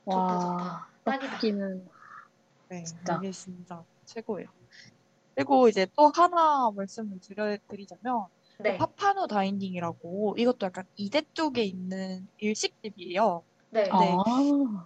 [0.06, 0.88] 좋다 와, 좋다.
[1.04, 1.32] 딱이다.
[1.32, 1.88] 떡볶이는
[2.70, 3.18] 네, 진짜.
[3.18, 4.48] 이게 진짜 최고예요.
[5.36, 8.26] 그리고 이제 또 하나 말씀을 드려, 드리자면
[8.60, 8.78] 네.
[8.78, 13.44] 파파노 다이닝이라고 이것도 약간 이대 쪽에 있는 일식집이에요.
[13.72, 13.90] 네.
[13.92, 14.16] 아, 네.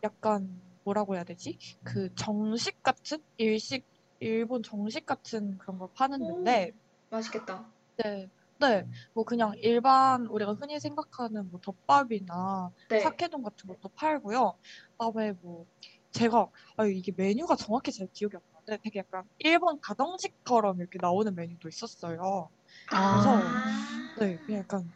[0.03, 1.59] 약간 뭐라고 해야 되지?
[1.83, 3.83] 그 정식 같은 일식
[4.19, 6.73] 일본 정식 같은 그런 걸 파는데 오,
[7.09, 7.71] 맛있겠다.
[8.03, 8.27] 네.
[8.59, 8.85] 네.
[9.13, 12.99] 뭐 그냥 일반 우리가 흔히 생각하는 뭐 덮밥이나 네.
[13.01, 14.57] 사케돈 같은 것도 팔고요.
[14.97, 15.65] 그다음에 뭐
[16.11, 21.33] 제가 아 이게 메뉴가 정확히 잘 기억이 안 나는데 되게 약간 일본 가정식처럼 이렇게 나오는
[21.35, 22.49] 메뉴도 있었어요.
[22.91, 23.19] 아,
[24.15, 24.93] 네, 그냥 약간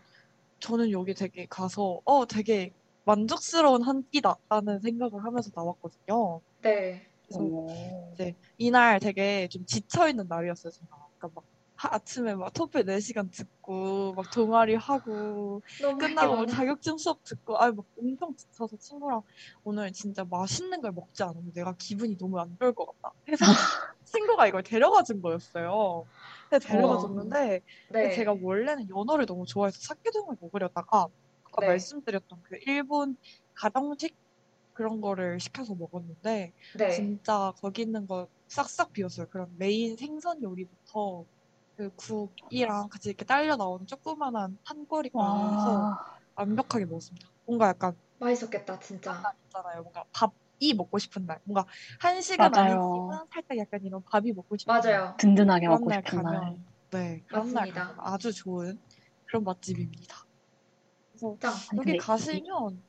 [0.61, 2.73] 저는 여기 되게 가서 어 되게
[3.05, 6.41] 만족스러운 한 끼다라는 생각을 하면서 나왔거든요.
[6.61, 7.10] 네.
[7.31, 8.11] 그래서 오.
[8.13, 10.97] 이제 이날 되게 좀 지쳐 있는 날이었어요, 제가.
[11.17, 15.61] 그러니까 막 하- 아침에 막 토플 4시간 듣고 막 동아리 하고
[15.99, 16.47] 끝나고 막.
[16.47, 19.21] 자격증 수업 듣고 아막 엄청 지쳐서 친구랑
[19.63, 23.13] 오늘 진짜 맛있는 걸 먹지 않으면 내가 기분이 너무 안 좋을 것 같다.
[23.25, 23.45] 그래서
[24.05, 26.05] 친구가 이걸 데려가 준 거였어요.
[26.49, 26.97] 근데 데려가.
[26.99, 28.15] 줬는데 근데 네.
[28.15, 31.07] 제가 원래는 연어를 너무 좋아해서 사케동을 먹으려다가
[31.45, 31.67] 아까 네.
[31.67, 33.15] 말씀드렸던 그 일본
[33.55, 34.15] 가정식
[34.73, 36.91] 그런 거를 시켜서 먹었는데 네.
[36.91, 39.27] 진짜 거기 있는 거 싹싹 비웠어요.
[39.29, 41.25] 그런 메인 생선 요리부터
[41.77, 45.97] 그 국이랑 같이 이렇게 딸려 나오는 조그만한 한거리까지 해서 와,
[46.35, 47.27] 완벽하게 먹었습니다.
[47.45, 49.19] 뭔가 약간 맛있었겠다 진짜.
[49.21, 49.81] 날 있잖아요.
[49.81, 51.39] 뭔가 밥이 먹고 싶은 날.
[51.43, 51.65] 뭔가
[52.01, 52.75] 한식은 맞아요.
[52.81, 54.81] 아니지만 살짝 약간 이런 밥이 먹고 싶은 날.
[54.81, 55.15] 맞아요.
[55.17, 56.33] 든든하게 그런 먹고 날 싶은 날.
[56.35, 57.87] 가면 네 그런 날 맞습니다.
[57.87, 58.79] 가면 아주 좋은
[59.25, 60.17] 그런 맛집입니다.
[61.11, 61.51] 그래서 짱.
[61.51, 62.83] 아니, 여기 근데 이- 가시면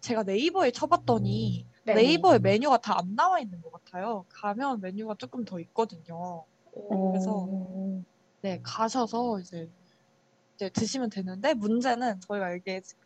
[0.00, 1.94] 제가 네이버에 쳐봤더니 네.
[1.94, 4.26] 네이버에 메뉴가 다 안 나와 있는 것 같아요.
[4.30, 6.44] 가면 메뉴가 조금 더 있거든요.
[6.72, 7.10] 오.
[7.10, 8.04] 그래서 오,
[8.42, 9.68] 네 가셔서 이제
[10.56, 13.02] 이제 드시면 되는데 문제는 저희가 이게 지금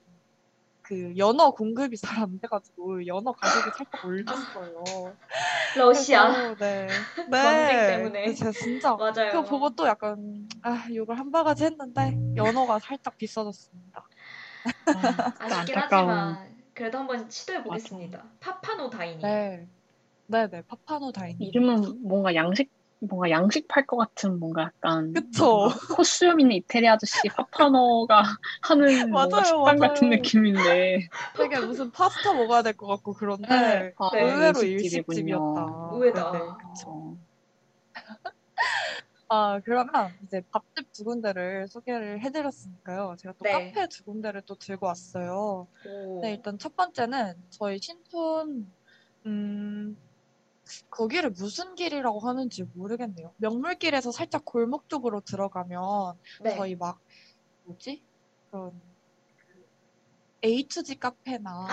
[0.82, 5.16] 그 연어 공급이 잘 안 돼가지고 연어 가격이 살짝 올렸어요.
[5.76, 6.28] 러시아.
[6.28, 6.87] 그래서 네.
[7.30, 7.30] 전쟁
[7.76, 7.87] 네.
[7.87, 8.24] 때문에.
[8.26, 9.30] 근데 제가 진짜 맞아요.
[9.32, 14.06] 그거 보고 또 약간 아 욕을 한 바가지 했는데 연어가 살짝 비싸졌습니다.
[14.87, 16.10] 아, 아쉽긴 안타까운.
[16.10, 18.30] 하지만 그래도 한번 시도해 보겠습니다.
[18.40, 19.20] 파파노 다이닝.
[19.22, 19.68] 네.
[20.26, 21.50] 네 네 파파노 다이닝.
[21.50, 25.68] 이름은 뭔가 양식, 뭔가 양식 팔 것 같은 뭔가 약간 그쵸.
[25.94, 28.22] 코스염 있는 이태리 아저씨 파파노가
[28.62, 30.16] 하는 뭔가 맞아요, 식당 같은 맞아요.
[30.16, 31.08] 느낌인데.
[31.37, 33.92] 되게 무슨 파스타 먹어야 될 것 같고 그런데 네.
[33.98, 34.22] 아, 네.
[34.24, 34.62] 의외로.
[34.62, 35.66] 일식집이었다.
[35.90, 36.32] 의외다.
[36.32, 37.18] 네네, 그쵸.
[39.35, 43.16] 어, 아 그러면 이제 밥집 두 군데를 소개를 해드렸으니까요.
[43.18, 43.73] 제가 또 네.
[43.73, 45.66] 카페 두 군데를 또 들고 왔어요.
[45.87, 46.20] 오.
[46.23, 48.73] 네, 일단 첫 번째는 저희 신촌
[49.27, 49.97] 음
[50.88, 53.35] 거기를 무슨 길이라고 하는지 모르겠네요.
[53.38, 55.83] 명물길에서 살짝 골목 쪽으로 들어가면
[56.42, 56.57] 네.
[56.57, 57.01] 저희 막
[57.64, 58.05] 뭐지?
[58.51, 58.81] 그런
[59.37, 59.66] 그
[60.42, 61.66] A2G 카페나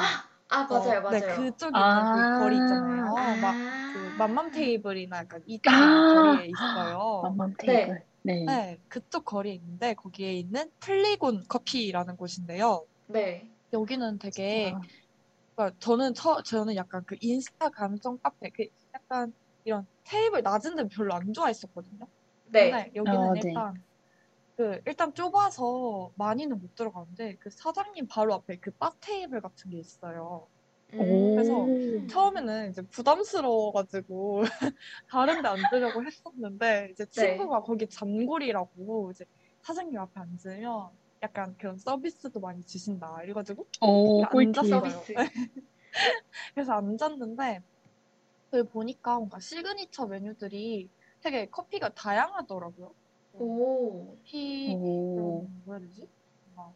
[0.51, 1.11] 아, 맞아요, 어, 맞아요.
[1.11, 2.33] 네, 그쪽에 있는 아.
[2.35, 3.05] 그 거리 있잖아요.
[3.17, 3.35] 아.
[3.37, 6.13] 막그 맘맘 테이블이나 약간 이쪽 아.
[6.13, 7.21] 거리에 있어요.
[7.23, 8.03] 맘맘 테이블.
[8.23, 8.45] 네.
[8.45, 12.85] 네, 그쪽 거리에 있는데 거기에 있는 플리곤 커피라는 곳인데요.
[13.07, 13.49] 네.
[13.71, 14.81] 여기는 되게 아,
[15.55, 19.31] 그러니까 저는 처, 저는 약간 그 인스타 감성 카페 그 약간
[19.63, 22.05] 이런 테이블 낮은 데 별로 안 좋아했었거든요.
[22.51, 22.91] 네.
[22.93, 23.41] 여기는 어, 네.
[23.45, 23.73] 일단
[24.61, 29.79] 그 일단 좁아서 많이는 못 들어가는데 그 사장님 바로 앞에 그 바 테이블 같은 게
[29.79, 30.47] 있어요.
[30.93, 31.33] 음.
[31.33, 31.65] 그래서
[32.07, 34.41] 처음에는 이제 부담스러워가지고
[35.09, 37.11] 다른 데 앉으려고 했었는데 이제 네.
[37.11, 39.25] 친구가 거기 잔골이라고 이제
[39.63, 40.89] 사장님 앞에 앉으면
[41.23, 44.21] 약간 그런 서비스도 많이 주신다 이래가지고 오.
[44.53, 44.79] 잤어요.
[44.79, 45.13] 서비스.
[46.53, 47.63] 그래서 앉았는데
[48.51, 50.87] 그 보니까 뭔가 시그니처 메뉴들이
[51.21, 52.93] 되게 커피가 다양하더라고요.
[53.33, 54.15] 오.
[54.17, 56.09] 커피 오, 뭐라 해야 되지?
[56.53, 56.73] 뭔가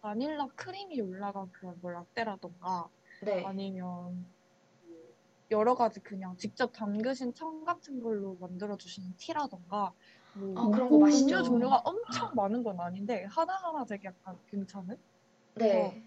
[0.00, 2.88] 바닐라 크림이 올라간 그런 뭐 라떼라던가
[3.22, 3.44] 네.
[3.44, 4.26] 아니면
[4.82, 5.16] 그
[5.50, 9.94] 여러 가지 그냥 직접 담그신 청 같은 걸로 만들어 주시는 티라던가
[10.32, 11.00] 뭐 아, 그런 거 오.
[11.00, 11.36] 맛있죠.
[11.36, 14.96] 음료 종류가 엄청 많은 건 아닌데 하나하나 되게 약간 괜찮은?
[15.54, 16.02] 네.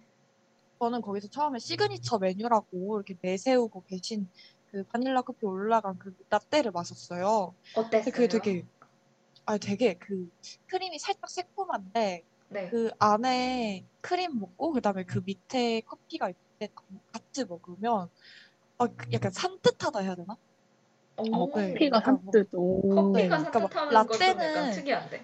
[0.80, 4.30] 저는 거기서 처음에 시그니처 메뉴라고 이렇게 내세우고 계신
[4.68, 7.56] 그 바닐라 커피 올라간 그 라떼를 마셨어요.
[7.74, 8.12] 근데 어땠어요?
[8.14, 8.68] 그게 되게
[9.50, 10.30] 아 되게 그
[10.68, 12.70] 크림이 살짝 새콤한데 네.
[12.70, 16.72] 그 안에 크림 먹고 그다음에 그 밑에 커피가 있는데
[17.12, 18.10] 같이 먹으면
[18.78, 20.38] 아, 그 약간 산뜻하다 해야 되나?
[21.18, 21.52] 어, 오.
[21.52, 22.50] 커피가 뭐- 산뜻.
[22.54, 22.96] 오.
[22.96, 25.18] 커피가 네, 그러니까 막건좀 약간 라떼는 특이한데.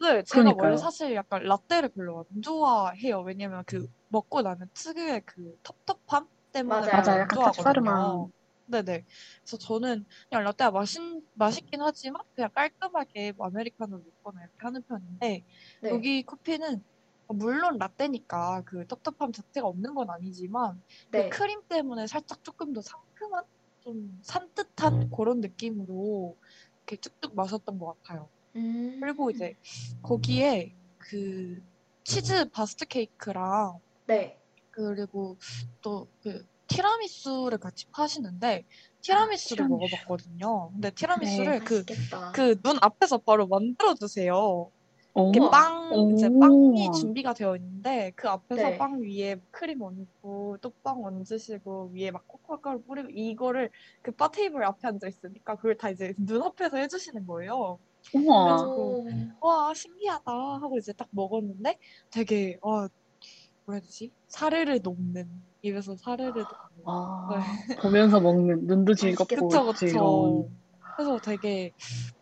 [0.00, 0.66] 네, 제가 그러니까요.
[0.70, 3.20] 원래 사실 약간 라떼를 별로 안 좋아해요.
[3.20, 6.90] 왜냐면 그 먹고 나는 특유의 그 텁텁함 때문에 맞아요.
[6.90, 7.22] 맞아요.
[7.22, 7.52] 안 약간.
[7.52, 8.32] 짭짤함.
[8.72, 9.04] 네네.
[9.42, 10.98] 그래서 저는 그냥 라떼가 맛있,
[11.34, 15.44] 맛있긴 하지만 그냥 깔끔하게 뭐 아메리카노 먹거나 이렇게 하는 편인데
[15.82, 15.90] 네.
[15.90, 16.82] 여기 커피는
[17.28, 21.28] 물론 라떼니까 그 텁텁함 자체가 없는 건 아니지만 네.
[21.28, 23.44] 그 크림 때문에 살짝 조금 더 상큼한
[23.80, 26.36] 좀 산뜻한 그런 느낌으로
[26.78, 28.30] 이렇게 쭉쭉 마셨던 것 같아요.
[28.56, 29.00] 음.
[29.00, 29.54] 그리고 이제
[30.02, 31.62] 거기에 그
[32.04, 34.40] 치즈 바스트 케이크랑 네.
[34.70, 35.36] 그리고
[35.82, 38.64] 또 그 티라미수를 같이 파시는데
[39.02, 39.96] 티라미수를 아, 티라미수.
[39.96, 40.70] 먹어봤거든요.
[40.72, 42.32] 근데 티라미수를 그 맛있겠다.
[42.32, 44.70] 그눈 앞에서 바로 만들어 주세요.
[45.14, 45.30] 오.
[45.30, 45.50] 이렇게.
[45.50, 46.40] 빵 이제 오.
[46.40, 48.78] 빵이 준비가 되어 있는데 그 앞에서 네.
[48.78, 54.64] 빵 위에 크림 얹고 또 빵 얹으시고 위에 막 코코아가루 뿌리고 이거를 그 바 테이블
[54.64, 57.78] 앞에 앉아 있으니까 그걸 다 이제 눈 앞에서 해주시는 거예요.
[58.14, 58.44] 우와.
[58.44, 59.06] 그래가지고
[59.40, 61.78] 와 신기하다 하고 이제 딱 먹었는데
[62.10, 62.86] 되게 어
[63.66, 65.28] 뭐라 해야 되지 사르르 녹는
[65.62, 67.38] 입에서 사르르 녹는 아,
[67.80, 70.62] 보면서 먹는 눈도 즐겁고 그쵸 그쵸 즐거운.
[70.96, 71.72] 그래서 되게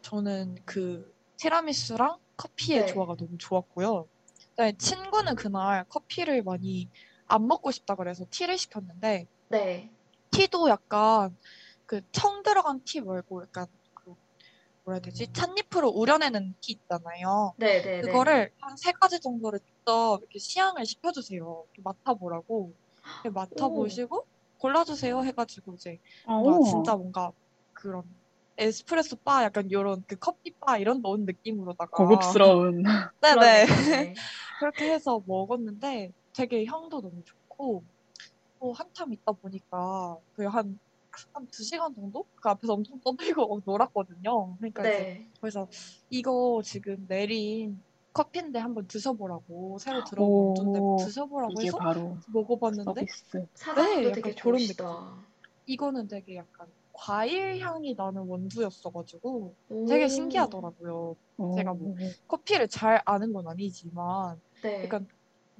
[0.02, 2.86] 저는 그 티라미수랑 커피의 네.
[2.86, 4.08] 조화가 너무 좋았고요
[4.50, 6.90] 그다음에 친구는 그날 커피를 많이
[7.26, 9.90] 안 먹고 싶다 그래서 티를 시켰는데 네.
[10.30, 11.36] 티도 약간
[11.86, 14.14] 그 청 들어간 티 말고 약간 그
[14.84, 18.02] 뭐라 해야 되지 찻잎으로 우려내는 티 있잖아요 네, 네, 네.
[18.02, 21.66] 그거를 한 세 가지 정도를 직접 이렇게 시향을 시켜주세요.
[21.84, 22.74] 맡아보라고.
[23.34, 24.26] 맡아보시고
[24.58, 26.56] 골라주세요 해가지고 이제 오.
[26.62, 27.32] 진짜 뭔가
[27.74, 28.04] 그런
[28.58, 32.82] 에스프레소 바 약간 이런 그 커피 바 이런 넣은 느낌으로다가 고급스러운.
[33.22, 33.66] 네네.
[34.58, 37.84] 그렇게 해서 먹었는데 되게 향도 너무 좋고
[38.60, 40.80] 또 한참 있다 보니까 그한
[41.34, 44.56] 한 두 시간 정도 그 앞에서 엄청 떠들고 막 놀았거든요.
[44.58, 45.30] 그러니까 이제 네.
[45.40, 45.68] 그래서
[46.10, 53.06] 이거 지금 내린 커피인데 한번 드셔보라고 새로 들어온 오, 원두인데 드셔보라고 해서 바로 먹어봤는데
[53.76, 55.26] 네, 되게 약간 그런 좋으시다.
[55.66, 59.86] 이거는 되게 약간 과일 향이 나는 원두였어가지고 오.
[59.88, 61.16] 되게 신기하더라고요.
[61.54, 61.90] 제가 뭐
[62.28, 64.84] 커피를 잘 아는 건 아니지만 네.
[64.84, 65.06] 약간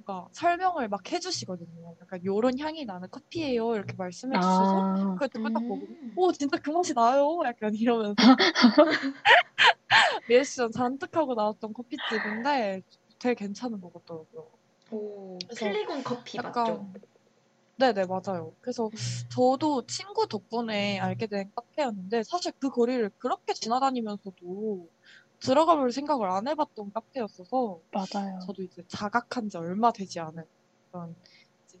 [0.05, 1.95] 뭔가 설명을 막 해주시거든요.
[2.01, 5.67] 약간 요런 향이 나는 커피예요 이렇게 말씀해 주셔서 아, 그걸 듣고 딱 음.
[5.67, 8.15] 먹으면 오 진짜 그 맛이 나요 약간 이러면서
[10.27, 12.81] 리액션 잔뜩 하고 나왔던 커피집인데
[13.19, 14.51] 되게 괜찮은 것 같더라고요.
[14.91, 16.57] 오, 플리곤 커피 맞죠?
[16.57, 16.93] 약간
[17.77, 18.53] 네네 맞아요.
[18.61, 18.97] 그래서 음.
[19.33, 24.87] 저도 친구 덕분에 알게 된 카페였는데 사실 그 거리를 그렇게 지나다니면서도
[25.39, 28.39] 들어가 볼 생각을 안 해봤던 카페였어서 맞아요.
[28.45, 30.43] 저도 이제 자각한 지 얼마 되지 않은
[30.91, 31.15] 그런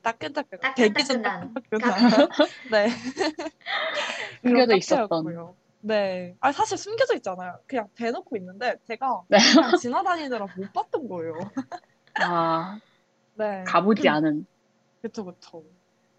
[0.01, 2.29] 따끈따끈 되기 전 따끈따끈한 따끈따끈한
[2.71, 2.87] 네
[4.41, 5.07] 그런 있었던.
[5.09, 5.57] 카페였고요.
[5.81, 6.35] 네.
[6.39, 7.59] 아 사실 숨겨져 있잖아요.
[7.67, 9.37] 그냥 대놓고 있는데 제가 네.
[9.53, 11.33] 그냥 지나다니느라 못 봤던 거예요.
[12.21, 12.79] 아,
[13.35, 13.63] 네.
[13.65, 14.45] 가보지 않은.
[15.01, 15.63] 그쵸 그쵸.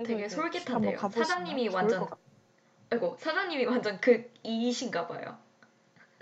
[0.05, 0.99] 되게 솔깃한데요.
[0.99, 2.07] 사장님이 완전.
[2.91, 5.39] 아이고 사장님이 완전 그 이이신가 봐요.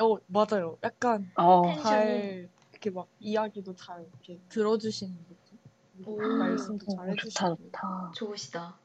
[0.01, 0.79] 어, 맞아요.
[0.83, 1.75] 약간 어.
[1.83, 5.59] 잘 이렇게 막 이야기도 잘 이렇게 들어주시는 느낌.
[6.07, 6.17] 오.
[6.19, 7.57] 말씀도 어, 잘 좋다, 해주시고.
[7.57, 8.13] 좋다.
[8.15, 8.79] 좋으시다.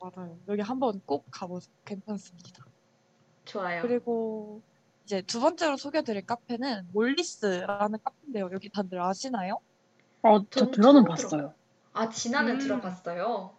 [0.00, 0.38] 맞아요.
[0.48, 1.72] 여기 한번 꼭 가보세요.
[1.84, 2.64] 괜찮습니다.
[3.48, 3.82] 좋아요.
[3.82, 4.62] 그리고
[5.04, 8.50] 이제 두 번째로 소개드릴 카페는 몰리스라는 카페인데요.
[8.52, 9.58] 여기 다들 아시나요?
[10.22, 11.54] 어, 저전 들어는 봤어요.
[11.94, 12.58] 아 진아는 음.
[12.58, 13.56] 들어봤어요.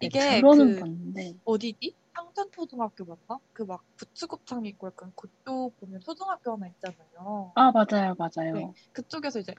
[0.00, 1.34] 네, 이게 들어는 그 봤는데.
[1.44, 1.96] 어디지?
[2.14, 3.40] 창천초등학교 맞나?
[3.52, 7.52] 그 막 부추곱창 있고 약간 그쪽 보면 초등학교 하나 있잖아요.
[7.54, 8.54] 아, 맞아요, 맞아요.
[8.54, 8.72] 네.
[8.92, 9.54] 그쪽에서 이제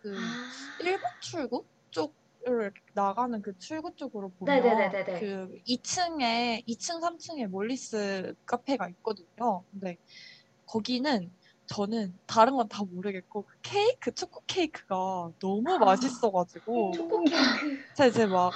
[0.00, 0.82] 그 아.
[0.82, 2.14] 1번 출구 쪽
[2.48, 5.20] 을 이렇게 나가는 그 출구 쪽으로 보면 네네네네네.
[5.20, 9.64] 그 2층에 2층 3층에 몰리스 카페가 있거든요.
[9.70, 9.96] 근데
[10.66, 11.30] 거기는
[11.66, 17.84] 저는 다른 건 다 모르겠고 그 케이크 초코 케이크가 너무 맛있어가지고 초코 케이크.
[17.94, 18.52] 제가 이제 막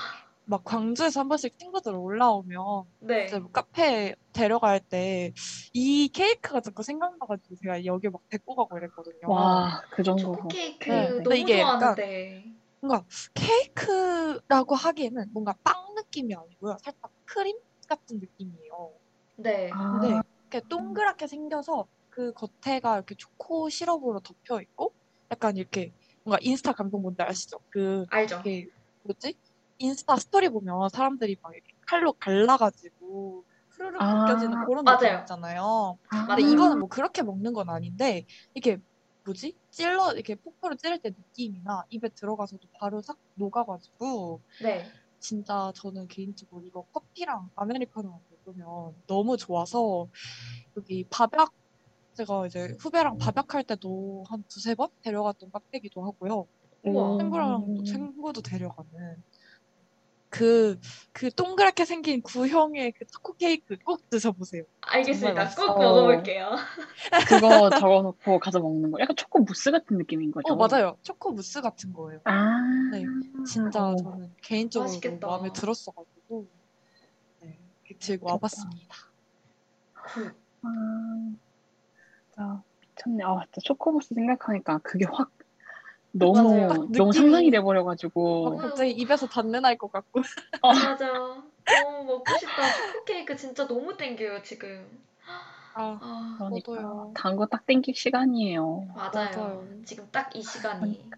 [0.48, 3.24] 막 광주에서 한 번씩 친구들 올라오면 네.
[3.26, 5.32] 이제 뭐 카페 데려갈 때
[5.72, 9.28] 이 케이크가 자꾸 생각나가지고 제가 여기 막 데리고 가고 이랬거든요.
[9.28, 10.34] 와, 그 정도로.
[10.36, 11.02] 초코 케이크 네.
[11.08, 12.55] 너무 근데 이게 약간 좋아하는데.
[12.86, 16.76] 뭔가 케이크라고 하기에는 뭔가 빵 느낌이 아니고요.
[16.84, 18.98] 살짝 크림 같은 느낌이에요.
[19.36, 19.72] 네.
[19.72, 24.94] 아, 근데 이렇게 동그랗게 생겨서 그 겉에가 이렇게 초코 시럽으로 덮여 있고
[25.30, 25.92] 약간 이렇게
[26.24, 27.58] 뭔가 인스타 감성 뭔지 아시죠?
[27.70, 28.42] 그 알죠.
[28.42, 28.68] 이렇게
[29.04, 29.34] 뭐지?
[29.78, 34.88] 인스타 스토리 보면 사람들이 막 이렇게 칼로 갈라가지고 후루룩 아, 벗겨지는 그런 맞아요.
[34.88, 35.98] 느낌 있잖아요.
[36.10, 38.78] 아, 근데 이거는 뭐 그렇게 먹는 건 아닌데 이게
[39.26, 39.58] 뭐지?
[39.70, 44.90] 찔러 이렇게 포크로 찌를 때 느낌이나 입에 들어가서도 바로 싹 녹아가지고 네.
[45.18, 50.08] 진짜 저는 개인적으로 이거 커피랑 아메리카노 먹으면 너무 좋아서
[50.76, 51.52] 여기 밥약
[52.14, 56.46] 제가 이제 후배랑 밥약할 때도 한 두세 번 데려갔던 카페기도 하고요.
[56.84, 57.18] 우와.
[57.18, 57.84] 친구랑 또 음.
[57.84, 59.22] 친구도 데려가는
[60.28, 60.78] 그,
[61.12, 64.64] 그 동그랗게 생긴 구형의 그 초코 케이크 꼭 드셔보세요.
[64.80, 65.50] 알겠습니다.
[65.54, 65.78] 꼭.
[65.78, 66.56] 먹어볼게요.
[67.28, 69.00] 그거 적어놓고 가서 먹는 거.
[69.00, 70.52] 약간 초코 무스 같은 느낌인 거죠?
[70.52, 70.96] 어, 맞아요.
[71.02, 72.20] 초코 무스 같은 거예요.
[72.24, 72.60] 아,
[72.92, 73.04] 네,
[73.46, 75.26] 진짜 어, 저는 개인적으로 맛있겠다.
[75.26, 76.46] 마음에 들었어가지고
[77.40, 78.94] 네, 이렇게 들고 와봤습니다.
[79.94, 80.34] good.
[80.62, 80.68] 아,
[82.30, 83.24] 진짜 미쳤네.
[83.24, 83.60] 아, 맞다.
[83.62, 85.30] 초코 무스 생각하니까 그게 확
[86.18, 86.68] 너무 맞아요.
[86.68, 88.58] 딱 너무 상상이 막 돼버려가지고.
[88.58, 90.20] 갑자기 입에서 단내 날 것 같고
[90.62, 91.06] 맞아.
[91.66, 92.72] 너무 먹고 싶다.
[92.72, 95.04] 초코 케이크 진짜 너무 땡겨요 지금.
[95.74, 97.12] 아, 아 그러니까 저도요.
[97.14, 98.86] 단 거 딱 땡길 시간이에요.
[98.94, 99.10] 맞아요.
[99.36, 99.84] 맞아요.
[99.84, 101.10] 지금 딱 이 시간이.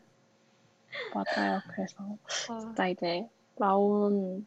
[1.13, 1.63] 맞아요.
[1.67, 2.17] 그래서
[2.49, 4.47] 아, 진짜 이제 라온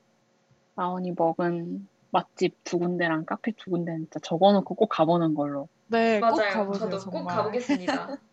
[0.76, 5.70] 라온이 먹은 맛집 두 군데랑 카페 두 군데는 진짜 적어놓고 꼭 가보는 걸로.
[5.88, 6.52] 네, 꼭 맞아요.
[6.54, 7.36] 가보세요 저도 꼭 정말.
[7.38, 8.08] 가보겠습니다.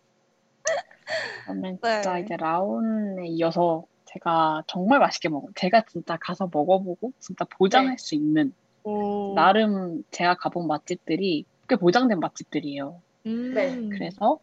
[1.43, 2.01] 그러면 네.
[2.01, 5.47] 진짜 이제 라온에 이어서 제가 정말 맛있게 먹어.
[5.55, 7.97] 제가 진짜 가서 먹어보고 진짜 보장할 네.
[7.97, 13.01] 수 있는 오, 나름 제가 가본 맛집들이 꽤 보장된 맛집들이에요.
[13.27, 14.39] 음, 네, 그래서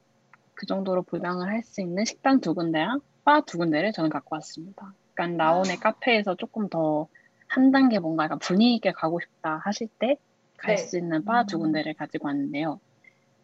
[0.55, 4.93] 그 정도로 보장을 할 수 있는 식당 두 군데랑 바 두 군데를 저는 갖고 왔습니다.
[5.15, 5.81] 그러니까 라온의 아.
[5.81, 7.09] 카페에서 조금 더
[7.49, 10.77] 한 단계 뭔가 약간 분위기 있게 가고 싶다 하실 때갈 네.
[10.77, 11.61] 수 있는 바두 음.
[11.61, 12.81] 군데를 가지고 왔는데요.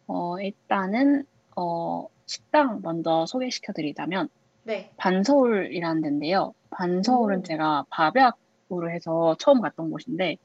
[0.07, 1.25] 어, 일단은
[1.57, 4.29] 어, 식당 먼저 소개시켜 드리자면
[4.63, 6.53] 네, 반서울이라는 데인데요.
[6.71, 7.43] 반서울은 오.
[7.43, 10.37] 제가 밥약으로 해서 처음 갔던 곳인데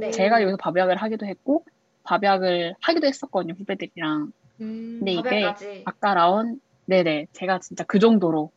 [0.00, 0.10] 네.
[0.10, 1.64] 제가 여기서 밥약을 하기도 했고
[2.04, 4.30] 밥약을 하기도 했었거든요 후배들이랑.
[4.60, 5.82] 음, 근데 이게 밥약까지.
[5.84, 8.50] 아까 라온 네네 제가 진짜 그 정도로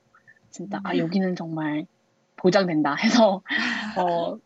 [0.52, 1.00] 진짜 아 음.
[1.00, 1.86] 여기는 정말
[2.38, 3.42] 보장된다 해서
[4.00, 4.38] 어,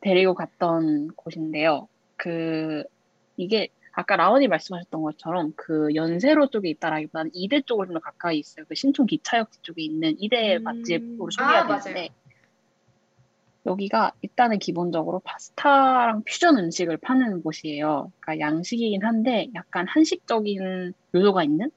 [0.00, 1.88] 데리고 갔던 곳인데요.
[2.16, 2.84] 그
[3.36, 8.64] 이게 아까 라온이 말씀하셨던 것처럼 그 연세로 쪽에 있다라기보다는 이대 쪽으로 좀 더 가까이 있어요.
[8.68, 10.62] 그 신촌 기차역지 쪽에 있는 이대 음.
[10.62, 11.80] 맛집으로 아, 맞아요.
[11.80, 12.08] 되는데
[13.66, 18.10] 여기가 일단은 기본적으로 파스타랑 퓨전 음식을 파는 곳이에요.
[18.20, 21.70] 그러니까 양식이긴 한데 약간 한식적인 요소가 있는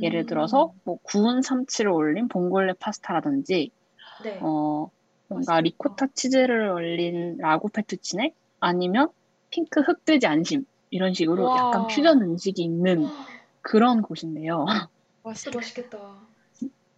[0.00, 0.26] 예를 음.
[0.26, 3.70] 들어서 뭐 구운 참치를 올린 봉골레 파스타라든지
[4.24, 4.38] 네.
[4.40, 4.90] 어
[5.28, 5.60] 뭔가.
[5.60, 9.10] 리코타 치즈를 올린 라구 페투치네 아니면
[9.50, 11.56] 핑크 흑돼지 안심 이런 식으로 와.
[11.58, 13.06] 약간 퓨전 음식이 있는
[13.62, 14.66] 그런 곳인데요.
[15.34, 15.98] 진짜 맛있겠다.
[15.98, 16.20] 맛있겠다.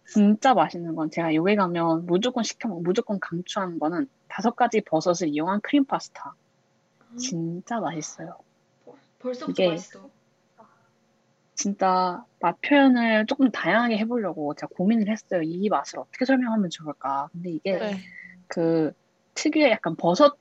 [0.07, 5.29] 진짜 맛있는 건 제가 여기 가면 무조건 시켜 먹, 무조건 강추하는 거는 다섯 가지 버섯을
[5.29, 6.35] 이용한 크림 파스타.
[7.11, 8.37] 음, 진짜 맛있어요.
[9.19, 10.09] 벌써부터 이게- 맛있어.
[11.55, 15.41] 진짜 맛 표현을 조금 다양하게 해보려고 제가 고민을 했어요.
[15.43, 17.29] 이 맛을 어떻게 설명하면 좋을까.
[17.31, 17.91] 근데 이게 네.
[17.91, 17.97] 네.
[18.47, 18.91] 그
[19.35, 20.35] 특유의 약간 버섯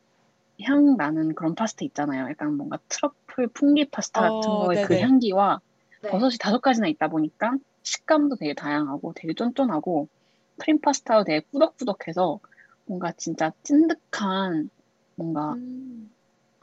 [0.62, 2.28] 향 나는 그런 파스타 있잖아요.
[2.28, 4.98] 약간 뭔가 트러플 풍기 파스타 같은 어, 거의 그.
[4.98, 5.60] 향기와
[6.02, 6.10] 네.
[6.10, 10.08] 버섯이 다섯 가지나 있다 보니까 식감도 되게 다양하고 되게 쫀쫀하고
[10.58, 12.40] 크림 파스타도 되게 꾸덕꾸덕해서
[12.86, 14.70] 뭔가 진짜 찐득한
[15.16, 16.10] 뭔가 음,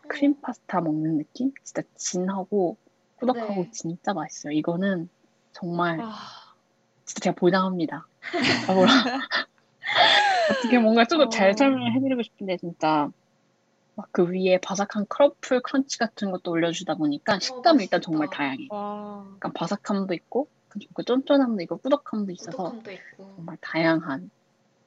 [0.07, 1.51] 크림 파스타 먹는 느낌?
[1.63, 2.77] 진짜 진하고
[3.15, 3.69] 꾸덕하고 네.
[3.71, 4.53] 진짜 맛있어요.
[4.53, 5.09] 이거는
[5.53, 6.15] 정말 아,
[7.05, 8.07] 진짜 제가 보장합니다.
[8.67, 8.91] 아, 뭐라.
[10.49, 11.53] 어떻게 뭔가 좀더잘 어.
[11.53, 13.09] 설명을 해드리고 싶은데 진짜
[13.99, 18.01] 막 그 위에 바삭한 truffle crunch 같은 것도 올려주다 보니까 식감이 일단.
[18.01, 18.67] 정말 다양해.
[18.69, 19.25] 와.
[19.35, 20.47] 약간 바삭함도 있고
[20.95, 22.91] 그 쫀쫀함도 있고 꾸덕함도 있어서 꾸덕함도.
[23.35, 24.31] 정말 다양한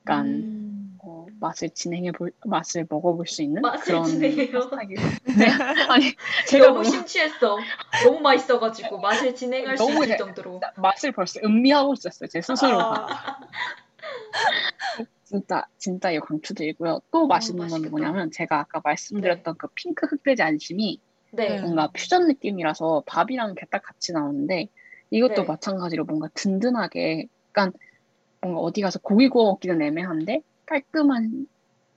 [0.07, 0.99] 약간 음.
[1.05, 4.61] 어, 맛을 진행해 볼 맛을 먹어볼 수 있는 그런 진행해요?
[5.37, 5.49] 네.
[5.89, 6.15] 아니
[6.49, 7.59] 제가 너무 심취했어.
[8.05, 10.61] 너무 맛있어가지고 맛을 진행할 수 너무 있을 잘- 정도로.
[10.77, 13.07] 맛을 벌써 음미하고 있었어요 제 스스로가.
[13.11, 13.41] 아,
[15.33, 17.01] 진짜 진짜 이거 강추드리고요.
[17.11, 17.91] 또 맛있는 건 맛있겠다.
[17.91, 21.01] 뭐냐면 제가 아까 말씀드렸던 그 핑크 흑돼지 안심이
[21.33, 21.49] 네.
[21.49, 21.61] 네.
[21.63, 24.69] 뭔가 퓨전 느낌이라서 밥이랑 이렇게 딱 같이 나오는데
[25.11, 25.45] 이것도 네.
[25.45, 27.73] 마찬가지로 뭔가 든든하게 약간
[28.43, 31.47] 뭔가 어디 가서 고기 구워 먹기는 애매한데 깔끔한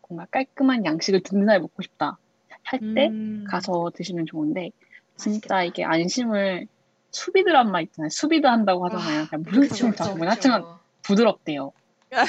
[0.07, 2.17] 뭔가 깔끔한 양식을 든든하게 먹고 싶다
[2.63, 3.43] 할때 음.
[3.49, 4.71] 가서 드시면 좋은데
[5.17, 5.63] 진짜 맛있겠다.
[5.63, 6.67] 이게 안심을
[7.11, 8.09] 수비드란 말 있잖아요.
[8.09, 9.21] 수비드 한다고 하잖아요.
[9.21, 10.17] 아, 그냥 그쵸, 모르겠어요.
[10.19, 10.79] 하여튼간 그쵸.
[11.03, 11.71] 부드럽대요.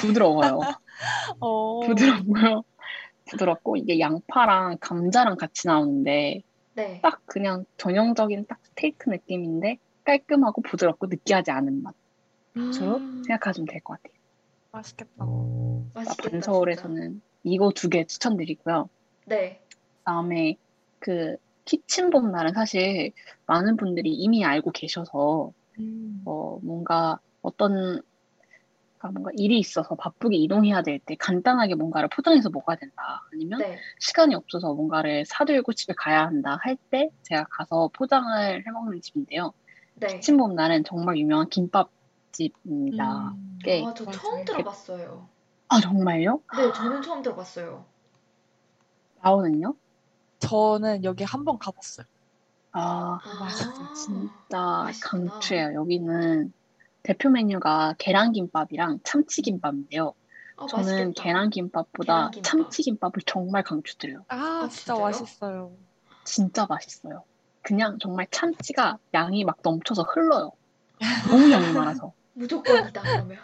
[0.00, 0.60] 부드러워요.
[1.40, 1.80] 어.
[1.86, 2.62] 부드럽고요.
[3.28, 6.42] 부드럽고 이게 양파랑 감자랑 같이 나오는데
[6.74, 7.00] 네.
[7.02, 11.94] 딱 그냥 전형적인 딱 스테이크 느낌인데 깔끔하고 부드럽고 느끼하지 않은 맛.
[12.54, 13.22] 로 음.
[13.26, 14.16] 생각하시면 될 것 같아요.
[14.72, 15.24] 맛있겠다.
[15.94, 16.30] 맛있겠다.
[16.30, 18.88] 반서울에서는 이거 두 개 추천드리고요.
[19.26, 19.60] 네.
[19.98, 20.56] 그다음에
[20.98, 23.12] 그 키친 봄날은 사실
[23.46, 26.22] 많은 분들이 이미 알고 계셔서 음.
[26.24, 28.00] 어, 뭔가 어떤
[29.12, 33.20] 뭔가 일이 있어서 바쁘게 이동해야 될 때 간단하게 뭔가를 포장해서 먹어야 된다.
[33.32, 33.78] 아니면 네.
[34.00, 39.52] 시간이 없어서 뭔가를 사들고 집에 가야 한다 할 때 제가 가서 포장을 해 먹는 집인데요.
[39.94, 40.06] 네.
[40.08, 43.30] 키친봄 날은 정말 유명한 김밥집입니다.
[43.30, 43.58] 음.
[43.64, 43.82] 네.
[43.86, 44.18] 아, 저 맞아요.
[44.18, 45.28] 처음 들어봤어요.
[45.68, 46.42] 아 정말요?
[46.56, 47.86] 네, 저는 처음 들어봤어요.
[49.22, 49.74] 라오는요?
[50.40, 52.06] 저는 여기 한 번 가봤어요.
[52.72, 54.32] 아 맛있어요, 진짜
[54.84, 55.22] 맛있구나.
[55.30, 55.74] 강추해요.
[55.74, 56.52] 여기는
[57.06, 60.12] 대표 메뉴가 계란김밥이랑 참치김밥인데요.
[60.56, 61.22] 아, 저는 맛있겠다.
[61.22, 62.42] 계란김밥보다 계란김밥.
[62.42, 64.24] 참치김밥을 정말 강추드려요.
[64.26, 64.98] 아, 아, 진짜?
[64.98, 65.72] 맛있어요.
[66.24, 67.22] 진짜 맛있어요.
[67.62, 70.50] 그냥 정말 참치가 양이 막 넘쳐서 흘러요.
[71.30, 72.12] 너무 양이 많아서.
[72.34, 73.38] 무조건이다, 그러면.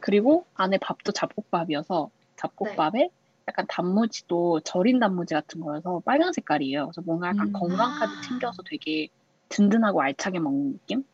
[0.00, 3.10] 그리고 안에 밥도 잡곡밥이어서 잡곡밥에
[3.46, 6.86] 약간 단무지도 절인 단무지 같은 거여서 빨간 색깔이에요.
[6.86, 7.52] 그래서 뭔가 약간 음.
[7.52, 8.20] 건강까지 아.
[8.22, 9.08] 챙겨서 되게
[9.50, 11.04] 든든하고 알차게 먹는 느낌?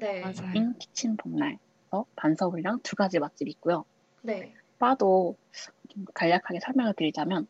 [0.00, 0.20] 네.
[0.20, 0.50] 맞아요.
[0.54, 3.84] 인 키친 봄날에서 반서울이랑 두 가지 맛집이 있고요.
[4.22, 4.54] 네.
[4.78, 5.36] 바도
[5.90, 7.46] 좀 간략하게 설명을 드리자면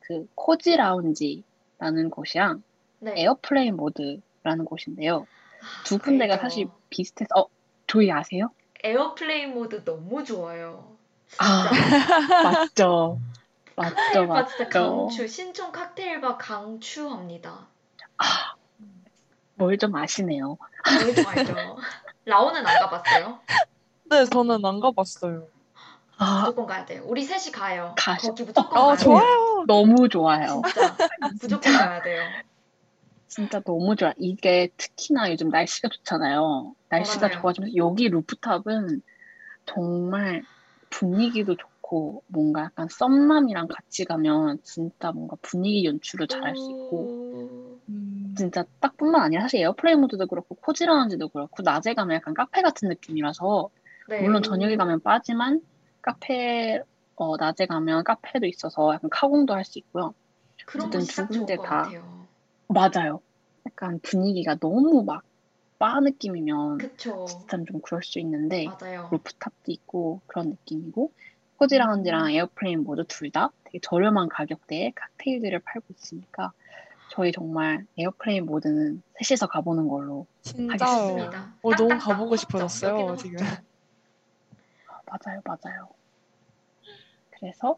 [0.00, 2.62] 그 Cozy Lounge라는 곳이랑
[2.98, 3.14] 네.
[3.22, 5.26] Airplane Mode라는 곳인데요.
[5.60, 6.42] 아, 두 군데가 알죠.
[6.42, 7.46] 사실 비슷해서 어
[7.86, 8.50] 조이 아세요?
[8.82, 10.96] Airplane Mode 너무 좋아요.
[11.38, 11.70] 아 진짜.
[12.74, 13.20] 맞죠
[13.76, 15.28] 맞죠 칵테일바 진짜 맞죠 강추.
[15.28, 17.68] 신촌 칵테일바 강추합니다.
[19.62, 20.56] 뭘 좀 아시네요.
[20.98, 21.76] 너무 좋아하죠.
[22.24, 23.38] 라오는 안 가봤어요?
[24.10, 25.46] 네, 저는 안 가봤어요.
[26.18, 27.02] 아 무조건 가야 돼요.
[27.06, 27.94] 우리 셋이 가요.
[27.96, 29.04] 가시- 거기 무조건 아, 가야 돼요.
[29.04, 29.64] 좋아요.
[29.66, 30.62] 너무 좋아요.
[30.64, 30.96] 진짜
[31.40, 32.22] 무조건 가야 돼요.
[33.28, 34.12] 진짜 너무 좋아.
[34.18, 36.74] 이게 특히나 요즘 날씨가 좋잖아요.
[36.90, 37.40] 날씨가 맞아요.
[37.40, 39.02] 좋아지면서 여기 루프탑은
[39.66, 40.42] 정말
[40.90, 47.71] 분위기도 좋고 뭔가 약간 썸남이랑 같이 가면 진짜 뭔가 분위기 연출을 잘할 수 있고.
[48.36, 52.88] 진짜 딱뿐만 아니라 사실 Airplane Mode도 그렇고 Cozy Lounge도 그렇고 낮에 가면 약간 카페 같은
[52.88, 53.70] 느낌이라서
[54.08, 54.20] 네.
[54.20, 55.60] 물론 저녁에 가면 바지만
[56.02, 56.80] 카페
[57.16, 60.14] 어, 낮에 가면 카페도 있어서 약간 카공도 할 수 있고요.
[60.68, 62.26] 어쨌든 두 군데 것다 같아요.
[62.68, 63.20] 맞아요.
[63.66, 65.22] 약간 분위기가 너무 막
[65.78, 66.78] 바 느낌이면.
[67.26, 69.08] 진짜 좀 그럴 수 있는데 맞아요.
[69.10, 71.12] 루프탑도 있고 그런 느낌이고
[71.56, 76.52] Cozy Lounge랑 Airplane Mode 둘 다 되게 저렴한 가격대에 칵테일들을 팔고 있으니까
[77.12, 80.78] 저희 정말 Airplane Mode는 셋이서 가보는 걸로 진짜요.
[80.78, 81.54] 좋습니다.
[81.62, 82.36] 어, 너무 가보고.
[82.36, 83.44] 싶어졌어요, 지금.
[83.44, 85.88] 아, 맞아요, 맞아요.
[87.38, 87.76] 그래서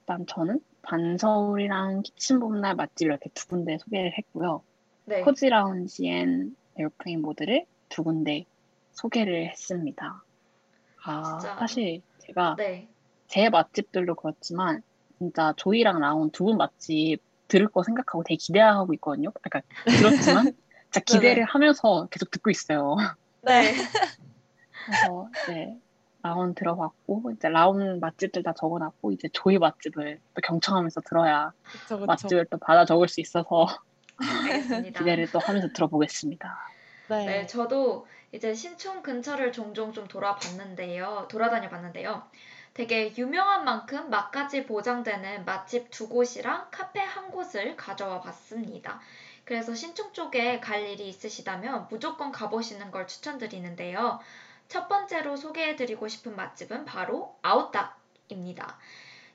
[0.00, 4.62] 일단 저는 반서울이랑 키친봄날 맛집 이렇게 두 군데 소개를 했고요.
[5.06, 5.22] 네.
[5.22, 8.44] Cozy Lounge and Airplane Mode를 두 군데
[8.92, 10.22] 소개를 했습니다.
[11.04, 11.56] 아, 진짜.
[11.58, 12.88] 사실 제가 네.
[13.26, 14.82] 제 맛집들도 그렇지만
[15.18, 17.18] 진짜 조이랑 라온 두 분 맛집
[17.50, 19.30] 들을 거 생각하고 되게 기대하고 있거든요.
[19.44, 20.52] 약간 들었지만
[20.90, 22.96] 진짜 기대를 하면서 계속 듣고 있어요.
[23.42, 23.74] 네.
[24.86, 25.76] 그래서 이제
[26.22, 32.06] 라온 들어봤고 이제 라온 맛집들 다 적어놨고 이제 조이 맛집을 또 경청하면서 들어야 그쵸, 그쵸.
[32.06, 33.66] 맛집을 또 받아 적을 수 있어서
[34.18, 34.98] 알겠습니다.
[35.00, 36.58] 기대를 또 하면서 들어보겠습니다.
[37.08, 37.26] 네.
[37.26, 41.26] 네, 저도 이제 신촌 근처를 종종 좀 돌아봤는데요.
[41.28, 42.22] 돌아다녀 봤는데요.
[42.74, 49.00] 되게 유명한 만큼 맛까지 보장되는 맛집 두 곳이랑 카페 한 곳을 가져와 봤습니다.
[49.44, 54.20] 그래서 신촌 쪽에 갈 일이 있으시다면 무조건 가보시는 걸 추천드리는데요.
[54.68, 58.78] 첫 번째로 소개해드리고 싶은 맛집은 바로 아웃닭입니다.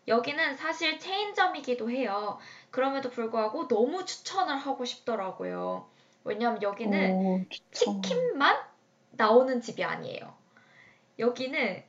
[0.07, 2.39] 여기는 사실 체인점이기도 해요.
[2.71, 5.89] 그럼에도 불구하고 너무 추천을 하고 싶더라고요.
[6.23, 7.41] 왜냐면 여기는 오.
[7.71, 8.57] 치킨만
[9.11, 10.33] 나오는 집이 아니에요.
[11.19, 11.83] 여기는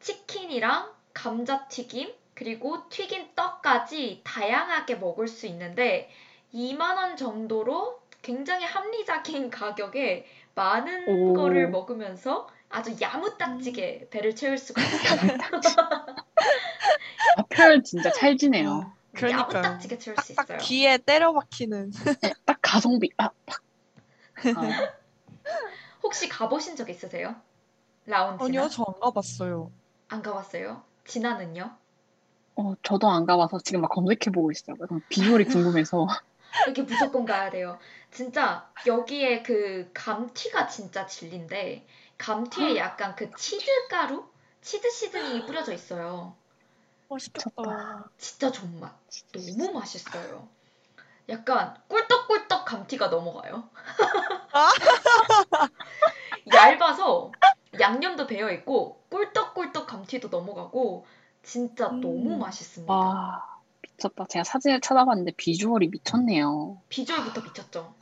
[0.00, 6.10] 치킨이랑 감자튀김 그리고 튀긴 떡까지 다양하게 먹을 수 있는데
[6.52, 11.32] 2만 원 정도로 굉장히 합리적인 가격에 많은 오.
[11.34, 15.20] 거를 먹으면서 아주 야무딱지게 배를 채울 수가 있어요.
[17.36, 18.70] 아, 표현 진짜 찰지네요.
[18.70, 19.38] 어, 그러니까요.
[19.44, 20.58] 야무딱지게 채울 수딱 있어요.
[20.58, 21.90] 귀에 때려 박히는.
[22.44, 23.10] 딱 가성비.
[23.18, 23.62] 아, 팍.
[24.52, 24.90] 아,
[26.02, 27.36] 혹시 가보신 적 있으세요?
[28.06, 28.44] 라운지나?
[28.44, 29.72] 아니요, 저 안 가봤어요.
[30.10, 30.82] 안 가봤어요?
[31.06, 31.70] 진아는요?
[32.56, 34.76] 어, 저도 안 가봐서 지금 막 검색해보고 있어요.
[35.08, 36.06] 비주얼이 궁금해서.
[36.68, 37.78] 여기 무조건 가야 돼요.
[38.10, 41.86] 진짜 여기에 그 감튀가 진짜 진리인데
[42.18, 44.28] 감튀에 약간 그 치즈 가루,
[44.60, 46.34] 치즈 시즈닝이 뿌려져 있어요.
[47.08, 48.10] 맛있겠다.
[48.18, 48.92] 진짜 존맛.
[49.32, 50.48] 너무 맛있어요.
[51.28, 53.70] 약간 꿀떡꿀떡 감튀가 넘어가요.
[56.52, 57.30] 얇아서
[57.80, 61.06] 양념도 배어 있고 꿀떡꿀떡 감튀도 넘어가고
[61.42, 62.00] 진짜 음.
[62.00, 62.92] 너무 맛있습니다.
[62.92, 63.42] 와,
[63.82, 64.26] 미쳤다.
[64.28, 66.80] 제가 사진을 찾아봤는데 비주얼이 미쳤네요.
[66.88, 67.94] 비주얼부터 미쳤죠.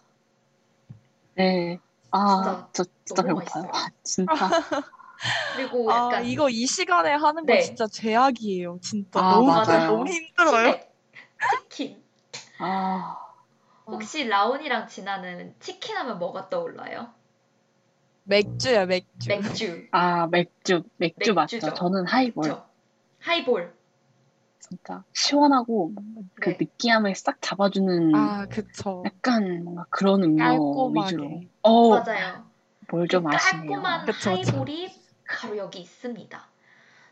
[1.34, 1.78] 네.
[2.10, 3.64] 아, 저 진짜 너무 배고파요.
[3.64, 3.72] 맛있어요.
[4.04, 4.48] 진짜.
[5.52, 7.60] 그리고 아, 약간 이거 이 시간에 하는 거 네.
[7.60, 8.78] 진짜 제약이에요.
[8.82, 9.88] 진짜 아, 너무 맞아요.
[9.88, 10.72] 너무 힘들어요.
[10.72, 10.94] 치맥,
[11.50, 12.04] 치킨.
[12.58, 13.16] 아,
[13.86, 17.12] 혹시 라온이랑 진아는 치킨 하면 뭐가 떠올라요?
[18.28, 19.28] 맥주야, 맥주.
[19.28, 19.88] 맥주.
[19.90, 20.82] 아, 맥주.
[20.98, 21.34] 맥주 맥주죠.
[21.34, 21.74] 맞죠?
[21.74, 22.42] 저는 하이볼.
[22.42, 22.64] 그쵸?
[23.20, 23.74] 하이볼.
[24.60, 25.94] 진짜 시원하고
[26.34, 26.56] 그 네.
[26.60, 29.02] 느끼함을 싹 잡아주는 아, 그쵸.
[29.06, 31.06] 약간 뭔가 그런 음료 깔끔하게.
[31.06, 31.40] 위주로.
[31.62, 32.44] 어, 맞아요.
[32.90, 33.80] 뭘 좀 아시네요.
[33.80, 34.30] 깔끔한 그쵸.
[34.30, 34.88] 하이볼이
[35.26, 36.46] 바로 여기 있습니다.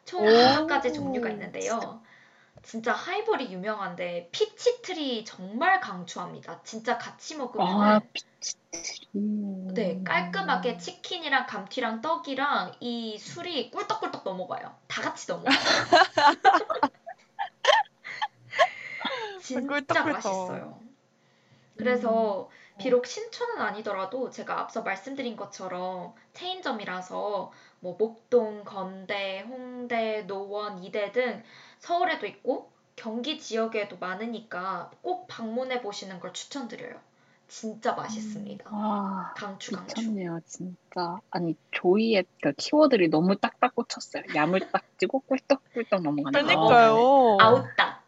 [0.05, 0.27] 총 오.
[0.29, 2.03] 다섯 가지 종류가 있는데요.
[2.63, 6.63] 진짜 하이볼이 유명한데 Peachtree 정말 강추합니다.
[6.65, 9.21] 진짜 같이 먹으면 아, Peachtree.
[9.75, 14.75] 네 깔끔하게 치킨이랑 감튀랑 떡이랑 이 술이 꿀떡꿀떡 넘어가요.
[14.89, 15.55] 다 같이 넘어가요.
[19.43, 20.13] 진짜 꿀떡꿀떡.
[20.13, 20.81] 맛있어요.
[21.77, 22.49] 그래서
[22.79, 31.43] 비록 신촌은 아니더라도 제가 앞서 말씀드린 것처럼 체인점이라서 뭐 목동, 건대, 홍대, 노원, 이대 등
[31.87, 36.99] 서울에도 있고 경기 지역에도 많으니까 꼭 방문해 보시는 걸 추천드려요.
[37.47, 38.69] 진짜 맛있습니다.
[38.75, 40.01] 와, 강추 강추.
[40.01, 41.21] 미쳤네요, 진짜.
[41.31, 44.25] 아니, 조이의 그 키워드를 너무 딱딱 꽂혔어요.
[44.35, 46.67] 야물딱지고 꿀떡꿀떡 넘어가는 거.
[46.67, 47.37] 그러니까요.
[47.41, 48.05] 아웃닭.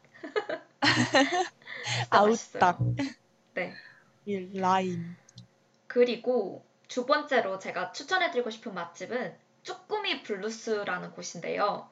[0.83, 1.45] 진짜
[2.11, 2.83] 아웃닭.
[2.83, 2.95] 맛있어요.
[3.55, 3.75] 네.
[4.27, 5.17] 이 라인.
[5.87, 11.89] 그리고 두 번째로 제가 추천해드리고 싶은 맛집은 쭈꾸미 블루스라는 곳인데요.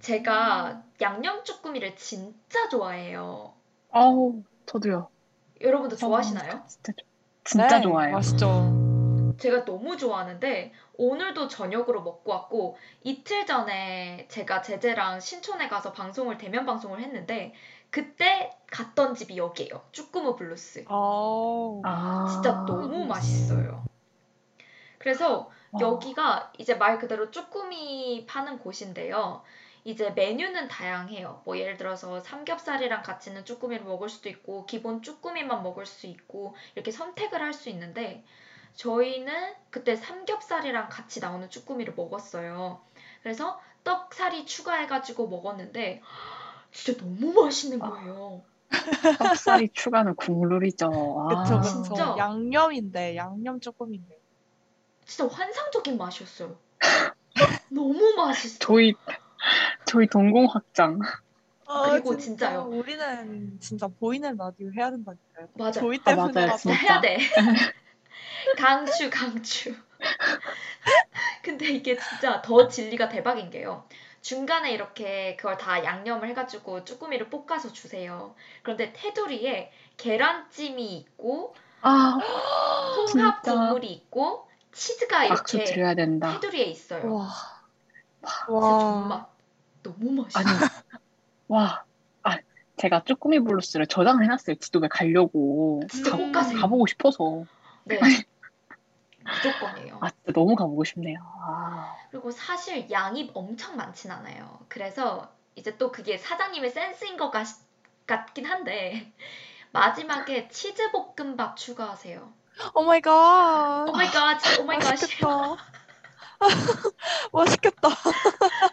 [0.00, 3.52] 제가 양념 쭈꾸미를 진짜 좋아해요.
[3.90, 5.08] 아우, 저도요.
[5.60, 6.62] 여러분도 좋아하시나요?
[6.66, 7.06] 진짜, 좋-
[7.44, 8.12] 진짜 네, 좋아요.
[8.12, 9.34] 맛있죠.
[9.38, 16.66] 제가 너무 좋아하는데 오늘도 저녁으로 먹고 왔고 이틀 전에 제가 제재랑 신촌에 가서 방송을 대면
[16.66, 17.54] 방송을 했는데
[17.90, 19.82] 그때 갔던 집이 여기예요.
[19.92, 20.84] 쭈꾸미 블루스.
[20.88, 23.84] 아, 아, 진짜 너무 맛있어요.
[24.98, 25.80] 그래서 와.
[25.80, 29.42] 여기가 이제 말 그대로 쭈꾸미 파는 곳인데요.
[29.84, 31.42] 이제 메뉴는 다양해요.
[31.44, 36.54] 뭐 예를 들어서 삼겹살이랑 같이 있는 쭈꾸미를 먹을 수도 있고 기본 쭈꾸미만 먹을 수 있고
[36.74, 38.24] 이렇게 선택을 할 수 있는데
[38.74, 42.80] 저희는 그때 삼겹살이랑 같이 나오는 쭈꾸미를 먹었어요.
[43.22, 46.02] 그래서 떡살이 추가해가지고 먹었는데
[46.72, 48.42] 진짜 너무 맛있는 거예요.
[49.18, 51.26] 떡살이 추가는 국룰이죠.
[51.28, 51.90] 아, 그쵸, 진짜.
[51.90, 52.14] 그쵸.
[52.18, 54.16] 양념인데, 양념 조금인데.
[55.04, 56.56] 진짜 환상적인 맛이었어요.
[57.68, 58.58] 너무 맛있어.
[58.60, 58.94] 조이,
[59.90, 61.00] 조이 동공 확장.
[61.66, 62.62] 그리고 아, 진짜 진짜요.
[62.70, 65.48] 우리는 진짜 보이는 라디오 해야 된다니까요.
[65.54, 65.72] 맞아요.
[65.72, 66.76] 저희 아, 때문에 맞아요, 라도 진짜.
[66.76, 67.18] 해야 돼.
[68.56, 69.74] 강추, 강추.
[71.42, 73.84] 근데 이게 진짜 더 진리가 대박인 게요.
[74.20, 78.34] 중간에 이렇게 그걸 다 양념을 해가지고 쭈꾸미를 볶아서 주세요.
[78.62, 82.18] 그런데 테두리에 계란찜이 있고 아,
[82.96, 83.42] 홍합 진짜.
[83.42, 85.64] 국물이 있고 치즈가 이렇게.
[85.64, 87.12] 테두리에 있어요.
[87.12, 87.28] 와.
[88.22, 88.78] 진짜 와.
[88.78, 89.24] 정말
[89.82, 90.40] 너무 맛있어.
[90.40, 90.48] 아니,
[91.48, 91.84] 와.
[92.22, 92.36] 아,
[92.76, 94.56] 제가 쭈꾸미 블루스를 저장을 해놨어요.
[94.56, 95.82] 지도에 가려고.
[95.90, 96.60] 진짜 가, 꼭 가세요.
[96.60, 97.44] 가보고 싶어서.
[97.84, 97.98] 네.
[99.24, 99.98] 무조건이에요.
[100.00, 101.18] 아, 진짜 너무 가보고 싶네요.
[101.42, 104.60] 아, 그리고 사실 양이 엄청 많진 않아요.
[104.68, 107.46] 그래서 이제 또 그게 사장님의 센스인 것 같,
[108.06, 109.12] 같긴 한데
[109.72, 112.32] 마지막에 치즈 볶음밥 추가하세요.
[112.74, 113.86] Oh my god.
[113.88, 114.90] Oh my god, oh my god.
[114.90, 115.56] 맛있겠다.
[117.32, 117.88] 맛있겠다.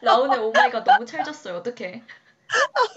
[0.02, 1.58] 라온의 oh my god 너무 찰졌어요.
[1.58, 2.04] 어떡해.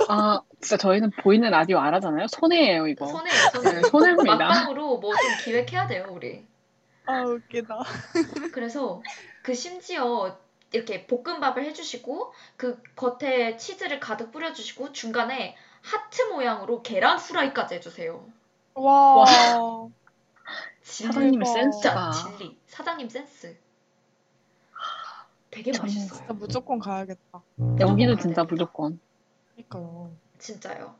[0.08, 2.26] 아, 진짜 저희는 보이는 라디오 안 하잖아요.
[2.28, 3.06] 손해예요, 이거.
[3.06, 3.72] 손해요, 손해.
[3.74, 4.36] 네, 손해입니다.
[4.36, 6.46] 막방으로 뭐 좀 기획해야 돼요, 우리.
[7.06, 7.76] 아 웃기다.
[8.52, 9.02] 그래서
[9.42, 10.38] 그 심지어
[10.72, 18.24] 이렇게 볶음밥을 해주시고 그 겉에 치즈를 가득 뿌려주시고 중간에 하트 모양으로 계란 후라이까지 해주세요.
[18.74, 19.24] 와.
[20.82, 21.52] 사장님의 대박.
[21.52, 22.10] 센스가.
[22.12, 22.56] 진리.
[22.68, 23.56] 사장님 센스.
[25.50, 26.18] 되게 맛있어요.
[26.18, 27.42] 진짜 무조건 가야겠다.
[27.80, 28.44] 여기는 가야 진짜.
[28.44, 29.00] 무조건.
[29.54, 30.12] 그러니까요.
[30.38, 30.94] 진짜요.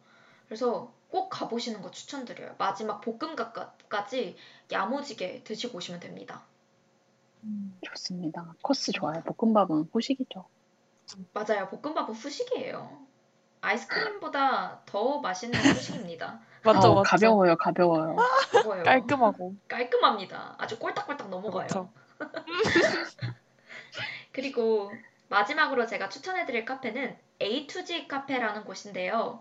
[0.47, 2.55] 그래서 꼭 가보시는 거 추천드려요.
[2.59, 4.37] 마지막 볶음밥까지
[4.71, 6.43] 야무지게 드시고 오시면 됩니다.
[7.45, 8.55] 음, 좋습니다.
[8.63, 9.23] 코스 좋아요.
[9.23, 10.45] 볶음밥은 후식이죠.
[11.33, 11.69] 맞아요.
[11.69, 13.07] 볶음밥은 후식이에요.
[13.63, 16.41] 아이스크림보다 더 맛있는 후식입니다.
[16.65, 17.11] 맞죠, 어, 맞죠.
[17.11, 18.17] 가벼워요, 가벼워요.
[18.85, 19.55] 깔끔하고.
[19.69, 20.55] 깔끔합니다.
[20.59, 21.91] 아주 꼴딱꼴딱 넘어가요.
[24.33, 29.39] 그리고 마지막으로 제가 추천해 드릴 카페는 A2G 카페라는 곳인데요.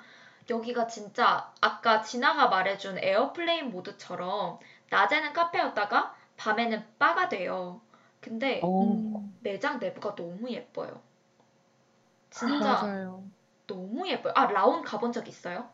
[0.49, 4.59] 여기가 진짜 아까 진아가 말해준 Airplane Mode처럼
[4.89, 7.81] 낮에는 카페였다가 밤에는 바가 돼요.
[8.21, 11.01] 근데 오, 음, 매장 내부가 너무 예뻐요.
[12.31, 13.31] 진짜 맞아요.
[13.67, 14.33] 너무 예뻐요.
[14.35, 15.69] 아, 라온 가본 적 있어요?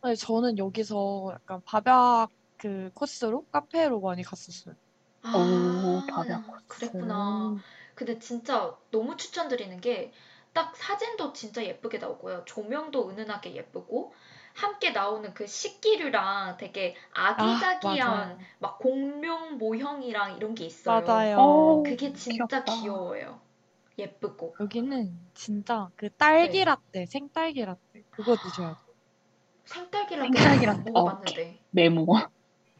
[0.00, 4.74] 아니, 저는 여기서 약간 밥약 그 코스로 카페로 많이 갔었어요.
[5.22, 6.64] 아, 오, 밥약 코스.
[6.68, 7.62] 그랬구나.
[7.94, 10.12] 근데 진짜 너무 추천드리는 게
[10.54, 12.44] 딱 사진도 진짜 예쁘게 나오고요.
[12.44, 14.12] 조명도 은은하게 예쁘고
[14.54, 18.46] 함께 나오는 그 식기류랑 되게 아기자기한 맞아요.
[18.58, 21.26] 막 공룡 모형이랑 이런 게 있어요.
[21.32, 21.34] 맞아요.
[21.34, 22.64] 어, 그게 진짜 귀엽다.
[22.64, 23.40] 귀여워요.
[23.98, 24.56] 예쁘고.
[24.60, 26.64] 여기는 진짜 그 딸기 네.
[26.64, 28.94] 라떼, 생딸기 라떼 그거 드셔야 돼요.
[29.64, 30.84] 생딸기 라떼 생딸기 안 라떼.
[30.84, 31.58] 먹어봤는데.
[31.70, 32.06] 메모.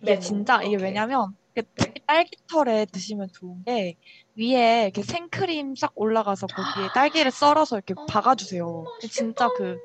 [0.02, 0.76] 이게 네, 진짜 뭐, 이게 오케이.
[0.76, 1.94] 왜냐면 그 네.
[2.06, 3.96] 딸기털에 드시면 좋은 게
[4.36, 8.84] 위에 이렇게 생크림 싹 올라가서 거기에 딸기를 썰어서 이렇게 어, 박아주세요.
[9.10, 9.78] 진짜 그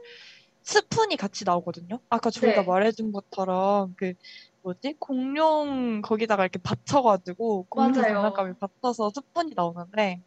[0.63, 1.99] 스푼이 같이 나오거든요.
[2.09, 2.67] 아까 저희가 네.
[2.67, 4.13] 말해준 것처럼 그
[4.61, 8.13] 뭐지 공룡 거기다가 이렇게 받쳐가지고 공룡 맞아요.
[8.13, 10.21] 장난감이 받쳐서 스푼이 나오는데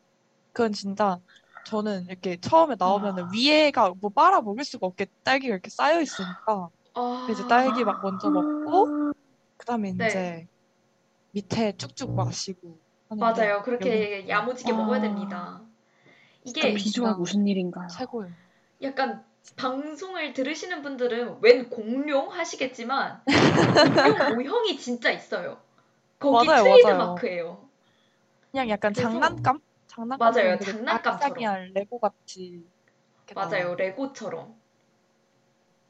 [0.53, 1.18] 그건 진짜
[1.66, 3.28] 저는 이렇게 처음에 나오면은 와.
[3.32, 8.30] 위에가 뭐 빨아 먹을 수가 없게 딸기가 이렇게 쌓여 있으니까 아, 그래서 딸기 막 먼저
[8.30, 9.12] 먹고
[9.59, 10.07] 그다음에 네.
[10.07, 10.47] 이제
[11.32, 12.78] 밑에 쭉쭉 마시고
[13.08, 13.62] 맞아요.
[13.62, 14.76] 그렇게 야무지게 아.
[14.76, 15.60] 먹어야 됩니다.
[16.44, 17.88] 이게 비- 비주얼 무슨 일인가요?
[17.88, 18.32] 최고예요.
[18.82, 19.24] 약간
[19.56, 25.58] 방송을 들으시는 분들은 웬 공룡 하시겠지만 공룡 모형이 진짜 있어요.
[26.18, 26.98] 거기 맞아요, 트레이드 맞아요.
[27.14, 27.68] 마크예요.
[28.50, 29.60] 그냥 약간 그래서- 장난감?
[29.86, 31.72] 장난감 맞아요, 장난감처럼.
[31.74, 32.64] 레고 같이
[33.34, 33.48] 맞아요.
[33.50, 33.74] 나와요.
[33.76, 34.54] 레고처럼.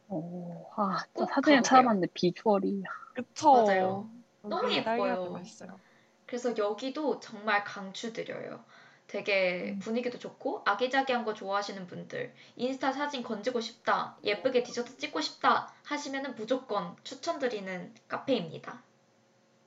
[0.08, 1.62] 오, 아, 사진을.
[1.62, 2.82] 찾아봤는데 비주얼이
[3.14, 3.52] 그쵸?
[3.52, 4.08] 맞아요.
[4.42, 5.30] 너무 여기 딸기가 예뻐요.
[5.32, 5.80] 맛있어요.
[6.26, 8.64] 그래서 여기도 정말 강추드려요.
[9.06, 9.78] 되게 음.
[9.80, 16.36] 분위기도 좋고 아기자기한 거 좋아하시는 분들 인스타 사진 건지고 싶다 예쁘게 디저트 찍고 싶다 하시면은
[16.36, 18.82] 무조건 추천드리는 카페입니다.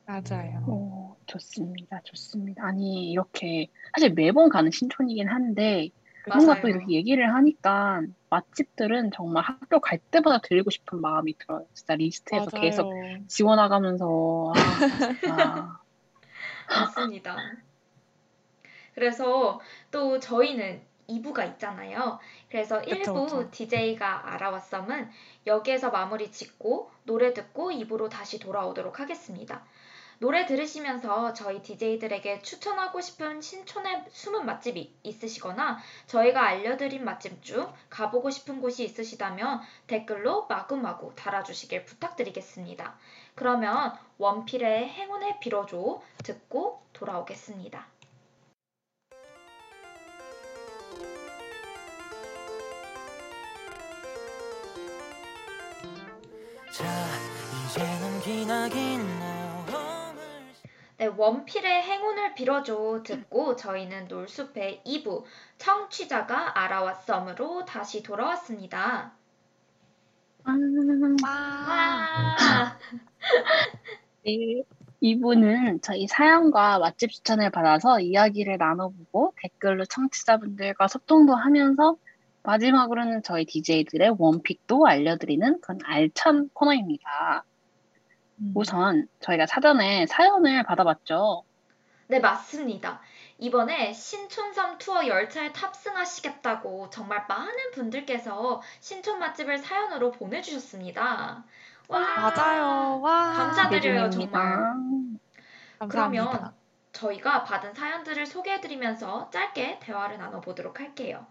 [0.06, 0.64] 맞아요.
[0.68, 2.66] 오, 좋습니다, 좋습니다.
[2.66, 5.90] 아니, 이렇게, 사실 매번 가는 신촌이긴 한데,
[6.26, 6.68] 뭔가 또.
[6.68, 11.66] 이렇게 얘기를 하니까 맛집들은 정말 학교 갈 때마다 들리고 싶은 마음이 들어요.
[11.74, 12.62] 진짜 리스트에서 맞아요.
[12.62, 14.54] 계속 지워나가면서, 아,
[15.30, 15.80] 아,
[16.76, 17.44] 맞습니다.
[18.94, 19.60] 그래서
[19.92, 22.20] 또 저희는 2부가 있잖아요.
[22.50, 23.52] 그래서 그쵸, 1부 그쵸.
[23.52, 25.10] DJ가 알아왔음은
[25.46, 29.66] 여기에서 마무리 짓고 노래 듣고 2부로 다시 돌아오도록 하겠습니다.
[30.24, 38.30] 노래 들으시면서 저희 DJ들에게 추천하고 싶은 신촌의 숨은 맛집이 있으시거나 저희가 알려드린 맛집 중 가보고
[38.30, 42.98] 싶은 곳이 있으시다면 댓글로 마구마구 달아주시길 부탁드리겠습니다.
[43.36, 47.86] 그러면 원필의 행운을 빌어줘 듣고 돌아오겠습니다.
[56.72, 57.13] 자
[61.04, 65.26] 네, 원필의 행운을 빌어줘 듣고 저희는 놀숲의 2부
[65.58, 69.12] 청취자가 알아왔음으로 다시 돌아왔습니다.
[70.46, 70.52] 아,
[71.26, 72.80] 와!
[74.24, 74.64] 네.
[75.02, 81.98] 이분은 저희 사연과 맛집 추천을 받아서 이야기를 나눠보고 댓글로 청취자분들과 소통도 하면서
[82.44, 87.44] 마지막으로는 저희 DJ들의 원픽도 알려드리는 그런 알찬 코너입니다.
[88.40, 88.52] 음.
[88.56, 91.44] 우선 저희가 사전에 사연을 받아봤죠.
[92.08, 93.02] 네, 맞습니다.
[93.38, 101.44] 이번에 신촌섬 투어 열차에 탑승하시겠다고 정말 많은 분들께서 신촌 맛집을 사연으로 보내주셨습니다.
[101.88, 103.02] 와, 맞아요.
[103.02, 103.34] 와.
[103.34, 104.42] 감사드려요, 정말.
[105.80, 105.88] 감사합니다.
[105.88, 106.54] 그러면
[106.94, 111.26] 저희가 받은 사연들을 소개해드리면서 짧게 대화를 나눠보도록 할게요.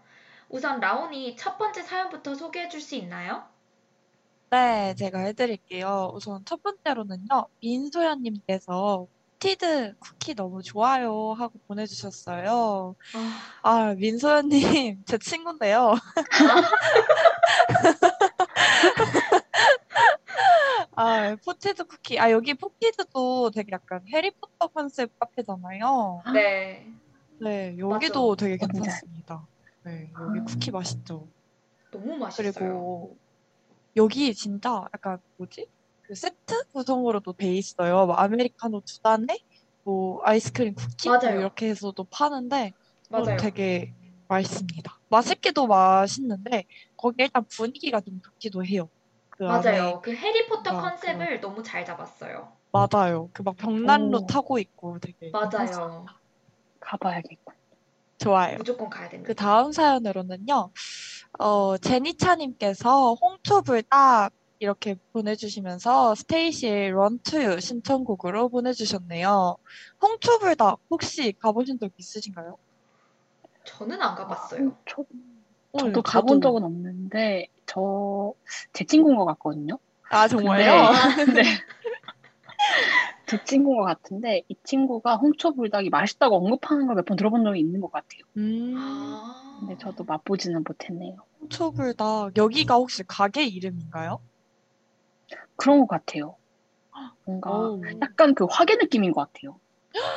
[0.49, 3.43] 우선 라온이 첫 번째 사연부터 소개해줄 수 있나요?
[4.53, 6.11] 네, 제가 해드릴게요.
[6.13, 9.07] 우선 첫 번째로는요, 민소연님께서
[9.39, 12.93] 티드 쿠키 너무 좋아요 하고 보내주셨어요.
[13.15, 15.95] 아, 아, 민소연님, 제 친구인데요.
[20.95, 22.19] 아, 포티드 쿠키.
[22.19, 26.21] 아, 여기 포티드도 되게 약간 해리포터 컨셉 카페잖아요.
[26.31, 26.85] 네.
[27.41, 28.45] 네, 여기도 맞아.
[28.45, 28.57] 되게.
[28.57, 29.47] 괜찮습니다.
[29.81, 30.43] 네, 여기 아.
[30.43, 31.27] 쿠키 맛있죠.
[31.89, 32.51] 너무 맛있어요.
[32.53, 33.22] 그리고
[33.95, 35.67] 여기 진짜 약간 뭐지?
[36.01, 38.05] 그 세트 구성으로도 돼 있어요.
[38.05, 39.37] 뭐 아메리카노 두 잔에
[39.83, 41.39] 뭐 아이스크림 쿠키 뭐 맞아요.
[41.39, 42.73] 이렇게 해서도 파는데
[43.11, 43.37] 어, 맞아요.
[43.37, 43.93] 되게
[44.27, 44.91] 맛있습니다.
[45.09, 46.65] 맛있기도 맛있는데
[46.97, 48.89] 거기 일단 분위기가 좀 좋기도 해요.
[49.29, 50.01] 그 맞아요.
[50.01, 52.57] 그 해리포터 뭔가 컨셉을 너무 잘 잡았어요.
[52.71, 53.29] 맞아요.
[53.33, 54.25] 그 막 벽난로 오.
[54.25, 56.05] 타고 있고 되게 맞아요.
[56.79, 57.53] 가봐야겠고.
[58.17, 58.57] 좋아요.
[58.57, 59.27] 무조건 가야 됩니다.
[59.27, 60.71] 그 다음 사연으로는요,
[61.39, 69.57] 어, 제니차님께서 홍초불닭 이렇게 보내주시면서 스테이시의 Run to You 신청곡으로 보내주셨네요.
[70.01, 72.57] 홍초불닭 혹시 가보신 적 있으신가요?
[73.65, 74.77] 저는 안 가봤어요.
[74.87, 75.01] 저,
[75.73, 78.33] 어, 저도 가본 적은 없는데 저
[78.73, 79.79] 제 친구인 것 같거든요.
[80.09, 80.91] 아, 정말요?
[81.15, 81.49] 근데 네.
[83.25, 87.81] 제 친구인 것 같은데 이 친구가 홍초불닭이 맛있다고 언급하는 걸 몇 번 들어본 적이 있는
[87.81, 88.21] 것 같아요.
[88.37, 89.55] 음, 아.
[89.59, 91.15] 근데 저도 맛보지는 못했네요.
[91.41, 92.37] 홍초불닭.
[92.37, 94.19] 여기가 혹시 가게 이름인가요?
[95.55, 96.37] 그런 것 같아요.
[97.25, 97.81] 뭔가 오.
[98.01, 99.59] 약간 그 화계 느낌인 것 같아요.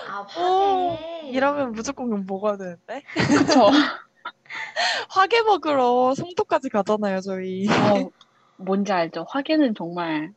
[0.09, 1.31] 아, 오, 화계.
[1.33, 3.03] 이러면 무조건 그럼 먹어야 되는데?
[3.15, 3.71] 그쵸?
[5.11, 7.67] 화게 먹으러 송도까지 가잖아요, 저희.
[7.69, 8.11] 어,
[8.57, 9.25] 뭔지 알죠?
[9.29, 10.33] 화계는 정말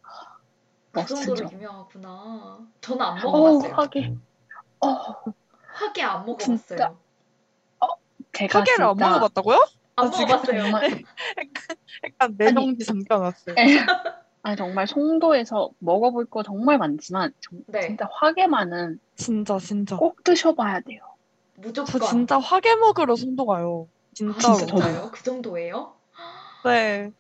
[0.91, 1.49] 그 정도로.
[1.51, 2.67] 유명하구나.
[2.81, 3.73] 저는 안 어, 먹어봤어요.
[3.75, 4.13] 화계.
[4.81, 4.87] 어,
[5.73, 6.57] 화계 안 먹어봤어요.
[6.57, 6.95] 진짜?
[8.33, 9.57] 제가 화게를 안 진짜 먹어봤다고요?
[9.95, 10.61] 안 아, 지금 먹어봤어요.
[10.63, 10.81] 정말
[12.05, 13.55] 약간 내정지 잠겨놨어요.
[14.41, 17.81] 아니 정말 송도에서 먹어볼 거 정말 많지만 정- 네.
[17.81, 19.97] 진짜 화계만은 진짜, 진짜.
[19.97, 21.01] 꼭 드셔봐야 돼요.
[21.55, 21.99] 무조건.
[21.99, 23.87] 저 진짜 화게 먹으러 송도 가요.
[23.89, 24.39] 아, 진짜로.
[24.57, 24.81] 진짜 저도요.
[24.83, 25.11] 진짜요?
[25.11, 25.93] 그 정도예요?
[26.63, 27.11] 네.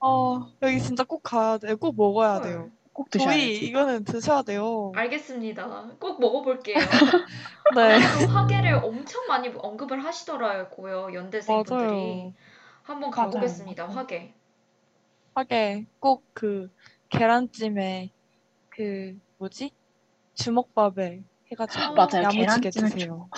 [0.00, 1.74] 어, 여기 진짜 꼭 가야 돼.
[1.74, 2.42] 꼭 먹어야 헐.
[2.42, 2.70] 돼요.
[2.92, 3.66] 꼭 저희 드셔야지.
[3.66, 4.92] 이거는 드셔야 돼요.
[4.94, 5.90] 알겠습니다.
[6.00, 6.76] 꼭 먹어볼게요.
[7.76, 7.98] 네.
[8.20, 11.14] 또 화계를 엄청 많이 언급을 하시더라고요.
[11.14, 11.78] 연대생분들이.
[11.78, 12.32] 맞아요.
[12.82, 13.30] 한번 맞아요.
[13.30, 13.88] 가보겠습니다.
[13.88, 14.34] 화계.
[15.34, 16.70] 화게 꼭그
[17.10, 18.10] 계란찜에
[18.70, 19.70] 그 뭐지?
[20.34, 21.22] 주먹밥에
[21.52, 22.22] 해가지고 맞아요.
[22.24, 23.28] 야무지게 계란찜을 드세요.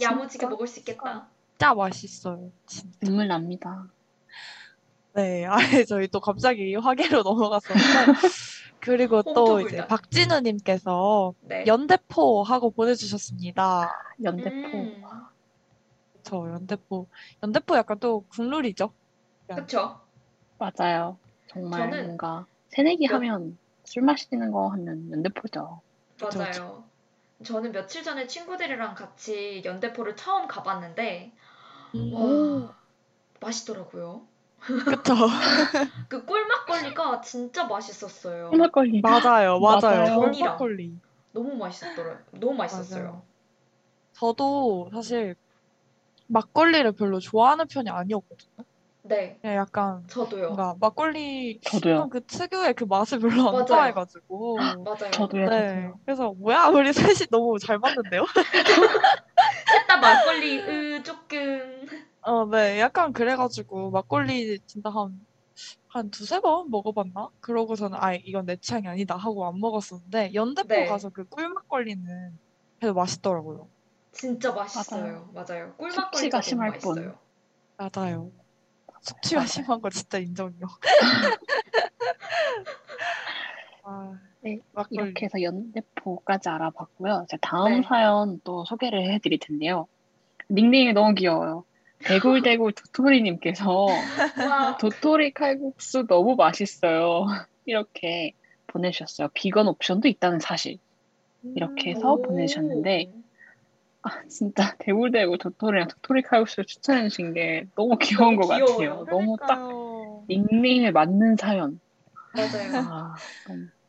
[0.00, 0.46] 야무지게?
[0.46, 1.28] 먹을 수 있겠다.
[1.52, 2.50] 진짜 맛있어요.
[2.66, 2.98] 진짜.
[3.00, 3.86] 눈물 납니다.
[5.14, 8.12] 네, 아예 저희 또 갑자기 화계로 넘어갔었는데
[8.80, 9.86] 그리고 또 이제.
[9.86, 11.64] 박진우님께서 네.
[11.66, 13.92] 연대포 하고 보내주셨습니다.
[14.24, 14.78] 연대포.
[14.78, 15.02] 음,
[16.22, 17.06] 저 연대포
[17.42, 18.92] 연대포 약간 또 국룰이죠.
[19.54, 20.00] 그쵸.
[20.58, 21.18] 맞아요.
[21.48, 25.82] 정말 저는 뭔가 새내기 몇- 하면 술 마시는 거 하면 연대포죠.
[26.22, 26.84] 맞아요.
[27.44, 31.32] 저는 며칠 전에 친구들이랑 같이 연대포를 처음 가봤는데,
[31.96, 32.76] 음, 와,
[33.40, 34.22] 맛있더라고요.
[34.66, 35.14] 그쵸.
[36.08, 38.50] 그 꿀막걸리가 진짜 맛있었어요.
[38.50, 39.00] 막걸리.
[39.00, 40.04] 맞아요, 맞아요.
[40.04, 40.18] 맞아요.
[40.20, 41.00] 꿀막걸리.
[41.32, 42.24] 너무 맛있었더라고요.
[42.32, 43.02] 너무 맛있었어요.
[43.04, 43.22] 맞아요.
[44.14, 45.34] 저도 사실
[46.28, 48.64] 막걸리를 별로 좋아하는 편이 아니었거든요.
[49.04, 50.46] 네, 그냥 약간 저도요.
[50.48, 52.08] 뭔가 막걸리 저도요.
[52.10, 53.64] 그 특유의 그 맛을 별로 안 맞아요.
[53.66, 54.58] 좋아해가지고.
[54.84, 55.10] 맞아요.
[55.10, 55.46] 저도요.
[55.48, 55.66] 네.
[55.68, 55.98] 저도요.
[56.04, 58.24] 그래서 뭐야 우리 셋이 너무 잘 맞는데요?
[59.72, 61.88] 셋 다 막걸리, 으, 조금.
[62.22, 62.78] 어, 네.
[62.78, 65.18] 약간 그래가지고 막걸리 진짜 한,
[65.88, 67.30] 한 두세 번 먹어봤나?
[67.40, 70.86] 그러고서는 아 이건 내 취향이 아니다 하고 안 먹었었는데 연대포 네.
[70.86, 72.38] 가서 그 꿀막걸리는
[72.78, 73.68] 그래도 맛있더라고요.
[74.12, 75.30] 진짜 맛있어요.
[75.32, 75.74] 맞아요.
[75.76, 77.18] 꿀막걸리가 숙취가 너무 심할 맛있어요.
[77.76, 78.30] 맞아요.
[79.02, 79.46] 숙취가 맞아요.
[79.48, 80.66] 심한 거 진짜 인정이요.
[83.84, 84.12] 아,
[84.42, 85.08] 네, 막걸리.
[85.08, 87.26] 이렇게 해서 연대포까지 알아봤고요.
[87.28, 87.82] 자, 다음 네.
[87.88, 89.88] 사연 또 소개를 해드릴 텐데요.
[90.50, 91.64] 닉네임이 너무 귀여워요.
[92.04, 93.86] 대굴대굴 도토리님께서
[94.48, 97.26] 와, 도토리 칼국수 너무 맛있어요.
[97.64, 98.32] 이렇게
[98.68, 99.28] 보내주셨어요.
[99.34, 100.78] 비건 옵션도 있다는 사실.
[101.56, 102.22] 이렇게 해서 오.
[102.22, 103.12] 보내주셨는데,
[104.02, 108.76] 아, 진짜 대굴대굴 도토리랑 도토리 칼국수를 추천해주신 게 너무 귀여운 너무 것 귀여워요.
[108.76, 109.06] 같아요.
[109.08, 109.68] 너무 딱.
[110.28, 111.80] 닉네임에 맞는 사연.
[112.32, 112.76] 맞아요.
[112.76, 113.14] 아,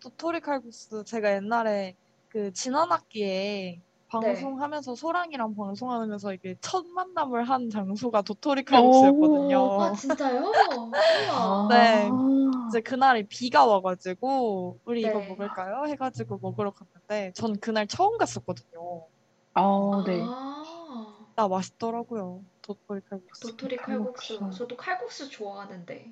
[0.02, 1.96] 도토리 칼국수 제가 옛날에
[2.28, 3.80] 그 지난 학기에
[4.20, 9.82] 방송하면서 소랑이랑 방송하면서 이게 첫 만남을 한 장소가 도토리 칼국수였거든요.
[9.82, 10.42] 아 진짜요?
[10.42, 11.68] 우와.
[11.70, 12.10] 네.
[12.12, 12.68] 아.
[12.70, 15.28] 이제 그날이 비가 와가지고 우리 이거 네.
[15.28, 15.86] 먹을까요?
[15.88, 19.06] 해가지고 먹으러 갔는데 전 그날 처음 갔었거든요.
[19.54, 20.22] 아, 네.
[20.24, 22.44] 아, 나 맛있더라고요.
[22.62, 23.48] 도토리 칼국수.
[23.48, 24.40] 도토리 칼국수.
[24.40, 24.58] 칼국수.
[24.58, 26.12] 저도 칼국수 좋아하는데.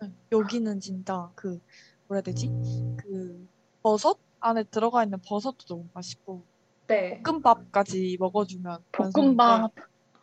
[0.00, 1.60] 네, 여기는 진짜 그
[2.06, 2.50] 뭐라 해야 되지?
[2.98, 3.48] 그
[3.82, 6.44] 버섯 안에 들어가 있는 버섯도 너무 맛있고
[6.88, 7.22] 네.
[7.22, 9.72] 볶음밥까지 먹어주면 볶음밥.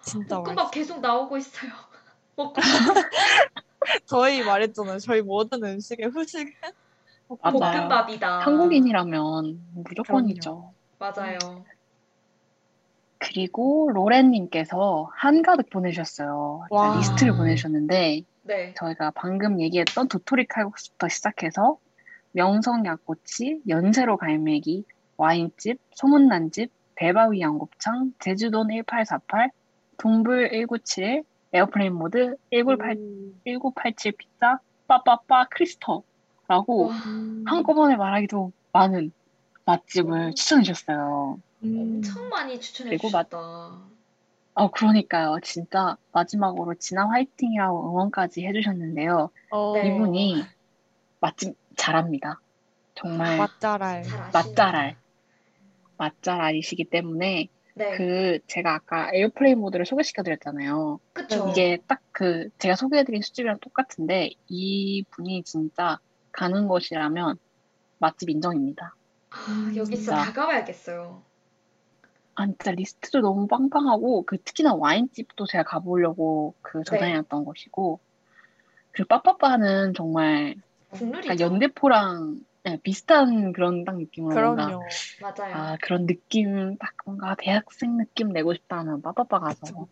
[0.01, 0.71] 진짜 볶음밥 맛있어.
[0.71, 1.71] 계속 나오고 있어요.
[2.35, 2.61] 볶음밥.
[4.05, 4.99] 저희 말했잖아요.
[4.99, 6.51] 저희 모든 음식의 후식은
[7.41, 7.59] 맞아요.
[7.59, 8.39] 볶음밥이다.
[8.39, 10.73] 한국인이라면 무조건이죠.
[10.99, 11.37] 맞아요.
[13.19, 16.67] 그리고 로렌님께서 한가득 보내주셨어요.
[16.69, 16.97] 와.
[16.97, 18.73] 리스트를 보내주셨는데 네.
[18.77, 21.77] 저희가 방금 얘기했던 도토리 칼국수부터 시작해서
[22.31, 24.83] 명성 양꼬치, 연세로 갈매기,
[25.17, 29.51] 와인집, 소문난 집, 대바위 양곱창, 제주돈 1848,
[29.97, 31.23] 동불 1971,
[31.53, 33.41] Airplane Mode, 1988 음.
[33.45, 37.43] 1987 피자, 빠빠빠 크리스터라고 와, 음.
[37.47, 39.11] 한꺼번에 말하기도 많은
[39.65, 41.39] 맛집을 추천해 주셨어요.
[41.63, 41.95] 음.
[41.97, 43.37] 엄청 많이 추천해 그리고 주셨다.
[44.57, 45.39] 아, 그러니까요.
[45.43, 49.29] 진짜 마지막으로 진아 화이팅이라고 응원까지 해주셨는데요.
[49.51, 49.87] 어, 네.
[49.87, 50.43] 이분이
[51.19, 52.39] 맛집 잘합니다.
[52.93, 54.03] 정말 맛잘알.
[54.31, 54.95] 맛잘알.
[55.97, 57.97] 맛잘알이시기 때문에 네.
[57.97, 60.99] 그 제가 아까 Airplane Mode를 소개시켜드렸잖아요.
[61.13, 61.47] 그쵸.
[61.49, 65.99] 이게 딱 그 제가 소개해드린 술집이랑 똑같은데 이 분이 진짜
[66.31, 67.37] 가는 곳이라면
[67.97, 68.95] 맛집 인정입니다.
[69.31, 70.23] 아, 음, 여기 진짜 진짜.
[70.23, 71.21] 다 가봐야겠어요.
[72.35, 76.83] 아, 진짜 리스트도 너무 빵빵하고, 그 특히나 와인집도 제가 가보려고 그 네.
[76.85, 77.99] 저장해놨던 것이고,
[78.91, 80.55] 그리고 빠빠빠는 정말.
[80.93, 84.87] 약간 연대포랑 네, 비슷한 그런 딱 느낌으로 뭔가, 그럼요.
[85.21, 85.53] 맞아요.
[85.55, 89.87] 아, 그런 느낌, 딱 뭔가 대학생 느낌 내고 싶다 하면 빠빠빠 가서, 그쵸.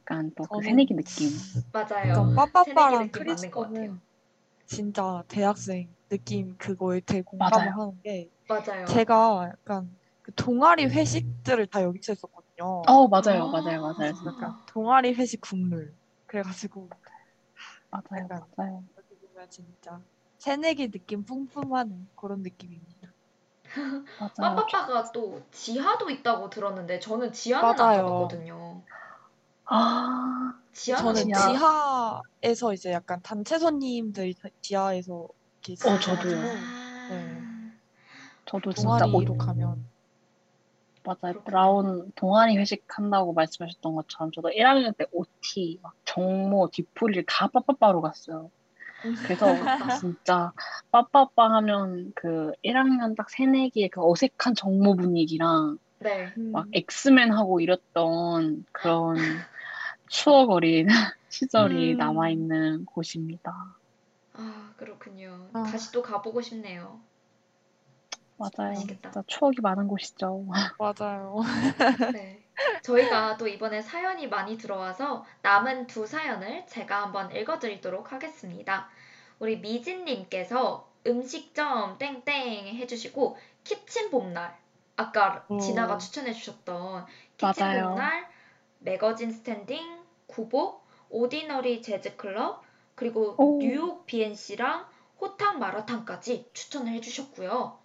[0.00, 1.28] 약간 또 그 저는- 새내기 느낌.
[1.72, 2.14] 맞아요.
[2.14, 3.72] 새내기 빠빠빠랑 느낌 맞는 것 같아요.
[3.76, 4.00] 크리스토는
[4.66, 7.80] 진짜 대학생 느낌 그거에 되게 공감을 맞아요.
[7.80, 8.84] 하는 게 맞아요.
[8.86, 12.82] 제가 약간 그 동아리 회식들을 다 여기서 했었거든요.
[12.88, 13.48] 어, 맞아요, 아.
[13.48, 13.94] 맞아요, 맞아요.
[13.96, 15.94] 그래서 약간 동아리 회식 국룰.
[16.26, 16.88] 그래가지고
[17.90, 18.84] 맞아요, 약간 맞아요.
[18.96, 20.00] 여기 보면 진짜
[20.46, 23.12] 새내기 느낌 뿜뿜하는 그런 느낌입니다.
[24.18, 24.56] 맞아요.
[24.56, 28.06] 빠빠빠가 또 지하도 있다고 들었는데 저는 지하는 안 맞아요.
[28.06, 28.82] 가봤거든요.
[29.66, 32.20] 아, 지하는 저는 지하.
[32.42, 35.28] 지하에서 이제 약간 단체 손님들이 다- 지하에서
[35.64, 36.36] 이렇게 어, 저도요.
[36.40, 37.40] 아, 네.
[38.44, 39.84] 저도 진짜 옷 동아리로 가면
[41.04, 41.40] 맞아요.
[41.44, 48.00] 브라운 동아리 회식 한다고 말씀하셨던 것처럼 저도 1학년 때 OT, 막 정모, 뒤풀이를 다 빠빠빠로
[48.00, 48.50] 갔어요.
[49.24, 49.46] 그래서
[49.98, 50.52] 진짜
[50.90, 56.32] 빠빠빠 하면 그 1학년 딱 새내기의 그 어색한 정모 분위기랑 네.
[56.52, 59.14] 막 엑스맨 하고 이랬던 그런
[60.10, 60.88] 추억 어린
[61.30, 61.96] 시절이 음.
[61.96, 63.52] 남아있는 곳입니다.
[64.34, 65.48] 아 그렇군요.
[65.52, 65.62] 아.
[65.64, 67.00] 다시 또 가보고 싶네요.
[68.36, 68.70] 맞아요.
[68.70, 69.10] 맛있겠다.
[69.10, 70.46] 진짜 추억이 많은 곳이죠.
[70.78, 71.40] 맞아요.
[72.12, 72.41] 네.
[72.82, 78.88] 저희가 또 이번에 사연이 많이 들어와서 남은 두 사연을 제가 한번 읽어드리도록 하겠습니다.
[79.38, 84.56] 우리 미진님께서 음식점 땡땡 해주시고 키친 봄날
[84.96, 85.58] 아까 오.
[85.58, 87.06] 진아가 추천해주셨던
[87.38, 87.88] 키친 맞아요.
[87.88, 88.28] 봄날
[88.78, 92.62] 매거진 스탠딩 구보 오디너리 재즈 클럽
[92.94, 93.58] 그리고 오.
[93.58, 94.86] 뉴욕 B&C랑
[95.20, 97.78] 호탕 마라탕까지 추천을 해주셨고요.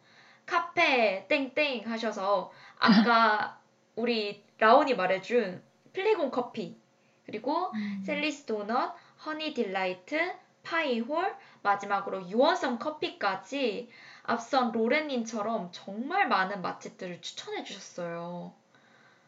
[0.45, 3.59] 카페 땡땡 하셔서 아까
[3.97, 6.77] 우리 라온이 말해준 플리곤 커피
[7.25, 8.03] 그리고 음.
[8.05, 8.95] 셀리스 도넛,
[9.25, 10.33] Honey Delight,
[10.63, 13.89] 파이홀, 마지막으로 유원성 커피까지
[14.23, 18.53] 앞선 로렌님처럼 정말 많은 맛집들을 추천해 주셨어요.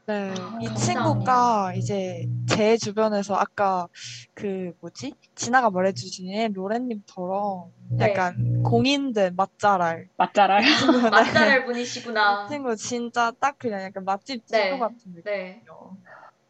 [0.06, 0.76] 네, 아, 이 감사합니다.
[0.76, 3.88] 친구가 이제 제 주변에서 아까
[4.34, 5.14] 그 뭐지?
[5.36, 8.06] 진아가 말해주신 로렌님처럼 네.
[8.10, 10.08] 약간 공인된 맛잘알.
[10.18, 10.66] 맛잘알 이
[11.66, 12.48] 분이시구나.
[12.48, 14.70] 친구 진짜 딱 그냥 약간 맛집 네.
[14.70, 15.62] 친구 같은 네.
[15.62, 15.98] 느낌이에요.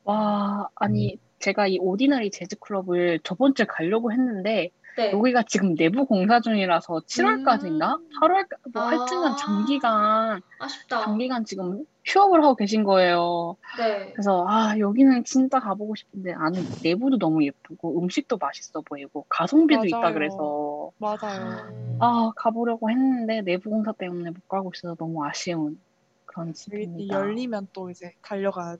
[0.05, 5.11] 와, 아니, 제가 이 오디너리 재즈 클럽을 저번 주에 가려고 했는데, 네.
[5.11, 7.99] 여기가 지금 내부 공사 중이라서 7월까지인가?
[7.99, 8.09] 음.
[8.21, 8.87] 8월, 뭐 아.
[8.87, 11.01] 하여튼간 장기간, 아쉽다.
[11.03, 13.55] 장기간 지금 휴업을 하고 계신 거예요.
[13.77, 14.11] 네.
[14.13, 19.99] 그래서, 아, 여기는 진짜 가보고 싶은데, 안에 내부도 너무 예쁘고, 음식도 맛있어 보이고, 가성비도 있다
[19.99, 20.13] 맞아요.
[20.13, 21.97] 그래서, 맞아요.
[21.99, 25.77] 아, 가보려고 했는데, 내부 공사 때문에 못 가고 있어서 너무 아쉬운
[26.25, 27.15] 그런 집입니다.
[27.15, 28.77] 열리면 또 이제 달려가야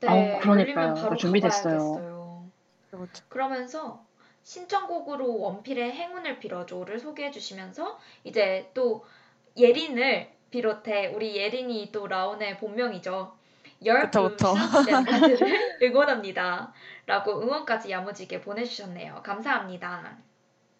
[0.00, 0.08] 네.
[0.08, 0.60] 아우, 그러니까요.
[0.60, 2.52] 열리면 바로 준비됐어요.
[2.90, 4.06] 되고 그러면서
[4.44, 9.04] 신청곡으로 원필의 행운을 빌어줘를 소개해 주시면서 이제 또
[9.56, 13.36] 예린을 비롯해 우리 예린이 또 라온의 본명이죠.
[13.98, 14.54] 그쵸, 그쵸.
[14.86, 15.38] 멤버들을
[15.82, 16.72] 응원합니다.
[17.06, 19.22] 라고 응원까지 야무지게 보내주셨네요.
[19.24, 20.18] 감사합니다.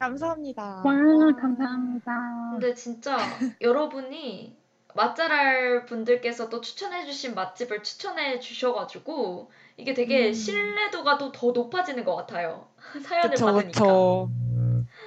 [0.00, 0.64] 감사합니다.
[0.82, 0.92] 와,
[1.40, 2.12] 감사합니다.
[2.50, 4.56] 근데 진짜 여러분이
[4.94, 10.32] 맛잘알 분들께서도 추천해주신 맛집을 추천해 주셔가지고 이게 되게 음.
[10.32, 12.72] 신뢰도가 또 더 높아지는 것 같아요.
[13.02, 14.10] 사연을 그쵸, 받으니까.
[14.10, 14.28] 그쵸.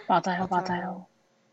[0.08, 0.50] 맞아요, 맞아요.
[0.50, 1.08] 맞아요.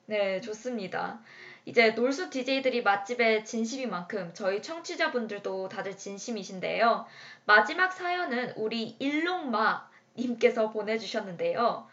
[0.06, 1.22] 네, 좋습니다.
[1.68, 7.04] 이제 놀수 DJ들이 맛집에 진심인 만큼 저희 청취자분들도 다들 진심이신데요.
[7.44, 11.86] 마지막 사연은 우리 일롱마 님께서 보내주셨는데요.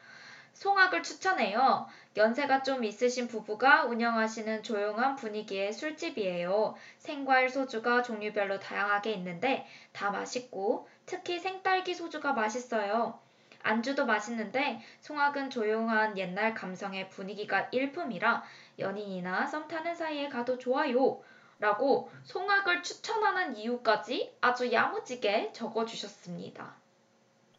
[0.54, 1.88] 송악을 추천해요.
[2.16, 6.76] 연세가 좀 있으신 부부가 운영하시는 조용한 분위기의 술집이에요.
[7.00, 13.20] 생과일 소주가 종류별로 다양하게 있는데 다 맛있고 특히 생딸기 소주가 맛있어요.
[13.66, 18.44] 안주도 맛있는데 송악은 조용한 옛날 감성의 분위기가 일품이라
[18.80, 21.22] 연인이나 썸 타는 사이에 가도 좋아요.
[21.60, 26.82] 라고 송악을 추천하는 이유까지 아주 야무지게 적어 주셨습니다.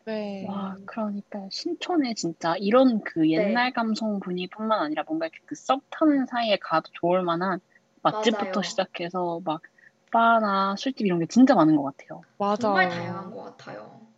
[0.05, 0.47] 네.
[0.47, 6.59] 와, 그러니까 신촌에 진짜 이런 그 옛날 감성 분위기뿐만 아니라 뭔가 이렇게 그썸 타는 사이에
[6.61, 7.61] 가도 좋을 만한
[8.03, 8.62] 맛집부터 맞아요.
[8.62, 9.62] 시작해서 막
[10.12, 12.25] 바나 술집 이런 게 진짜 많은 것 같아요.
[12.39, 12.57] 맞아요.
[12.59, 14.12] 정말 다양한 것 같아요.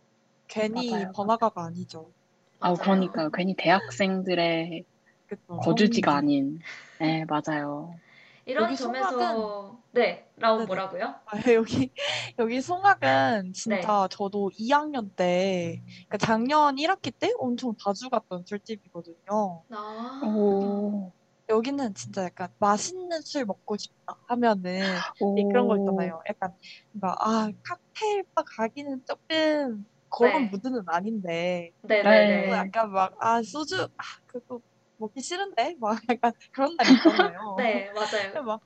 [0.47, 1.13] 괜히 맞아요.
[1.13, 2.13] 번화가가 아니죠.
[2.61, 2.77] 아우, 맞아요.
[2.77, 3.29] 그러니까요.
[3.31, 4.85] 괜히 대학생들의
[5.29, 5.59] 그쵸.
[5.61, 6.17] 거주지가 성지.
[6.17, 6.59] 아닌.
[6.99, 8.01] 네, 맞아요.
[8.45, 10.65] 이런 여기 점에서 네, 라온.
[10.67, 11.15] 뭐라고요?
[11.25, 11.93] 아, 여기
[12.39, 19.63] 여기 송악은 진짜 저도 2학년 때 그러니까 작년 1학기 때 엄청 자주 갔던 술집이거든요.
[19.71, 21.13] 아, 오,
[21.49, 25.35] 여기는 진짜 약간 맛있는 술 먹고 싶다 하면은 오.
[25.35, 26.21] 네, 그런 거 있잖아요.
[26.29, 26.51] 약간
[26.93, 30.49] 뭔가 아 칵테일 바 가기는 조금 그런 네.
[30.49, 32.47] 무드는 아닌데 네네네.
[32.47, 34.61] 뭐 약간 막 아 소주 아 그거
[34.99, 37.55] 먹기 싫은데 막 약간 그런 날 있잖아요.
[37.57, 38.43] 네, 맞아요.
[38.43, 38.61] 막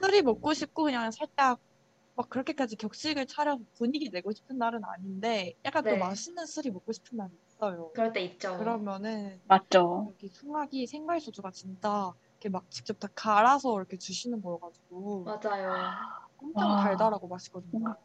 [0.00, 1.58] 술이 먹고 싶고 그냥 살짝
[2.14, 5.90] 막 그렇게까지 격식을 차려서 분위기 내고 싶은 날은 아닌데 약간 네.
[5.90, 7.90] 또 맛있는 술이 먹고 싶은 날이 있어요.
[7.94, 8.58] 그럴 때 있죠.
[8.58, 10.08] 그러면은 맞죠.
[10.10, 15.74] 여기 송악이 생과일 소주가 진짜 이렇게 막 직접 다 갈아서 이렇게 주시는 거여가지고 맞아요.
[16.38, 16.82] 엄청 와.
[16.82, 17.96] 달달하고 맛있거든요.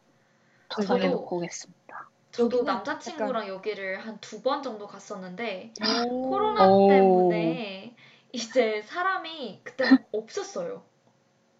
[0.68, 2.08] 저도- 놓고 오겠습니다.
[2.34, 6.28] 저도 남자친구랑 여기를 한 두 번 정도 갔었는데 오.
[6.28, 6.86] 코로나 오.
[6.88, 7.96] 때문에
[8.32, 10.84] 이제 사람이 그때 없었어요.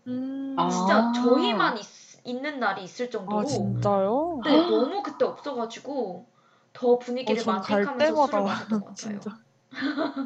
[0.09, 0.57] 음.
[0.59, 0.69] 아.
[0.71, 1.85] 진짜 저희만 있,
[2.25, 4.43] 있는 날이 있을 정도로 아 진짜요?
[4.45, 6.27] 네, 너무 그때 없어가지고
[6.73, 9.21] 더 분위기를 어, 만끽하면서 술을 때마다 마셨던 것 같아요.
[9.21, 9.31] 진짜.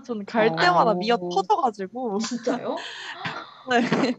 [0.03, 0.57] 저는 갈 어.
[0.57, 2.77] 때마다 미어 터져가지고 진짜요?
[3.71, 4.15] 네.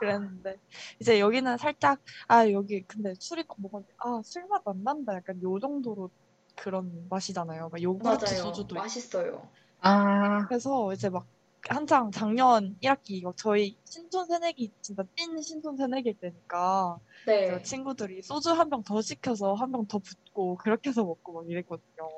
[0.00, 0.08] 헐.
[0.08, 0.56] 그랬는데
[1.00, 5.58] 이제 여기는 살짝 아 여기 근데 술이 딱 먹었는데 아 술맛 안 난다 약간 요
[5.60, 6.10] 정도로
[6.56, 7.68] 그런 맛이잖아요.
[7.70, 8.42] 막 요구르트 맞아요.
[8.42, 8.74] 소주도.
[8.76, 9.50] 맛있어요.
[9.80, 11.26] 아, 그래서 이제 막
[11.68, 17.62] 한창 작년 1학기 막 저희 신촌 새내기 진짜 찐 신촌 새내기일 때니까 네.
[17.62, 22.08] 친구들이 소주 한 병 더 시켜서 한 병 더 붓고 그렇게 해서 먹고 막 이랬거든요.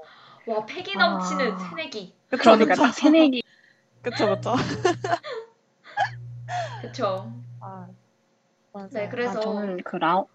[0.46, 1.58] 와 패기 넘치는 아.
[1.70, 2.14] 새내기.
[2.28, 2.92] 그쵸, 그러니까 그쵸.
[2.92, 3.42] 새내기.
[4.02, 4.54] 그쵸 그쵸.
[6.82, 7.32] 그쵸.
[7.62, 7.88] 아
[8.72, 8.88] 맞아요.
[8.92, 10.26] 네, 아, 그래서 저는 그 라운,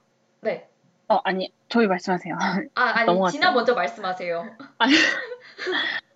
[0.42, 0.70] 네.
[1.10, 2.36] 어, 아니, 저희 말씀하세요.
[2.76, 3.06] 아 아니.
[3.32, 4.58] 진아 먼저 말씀하세요.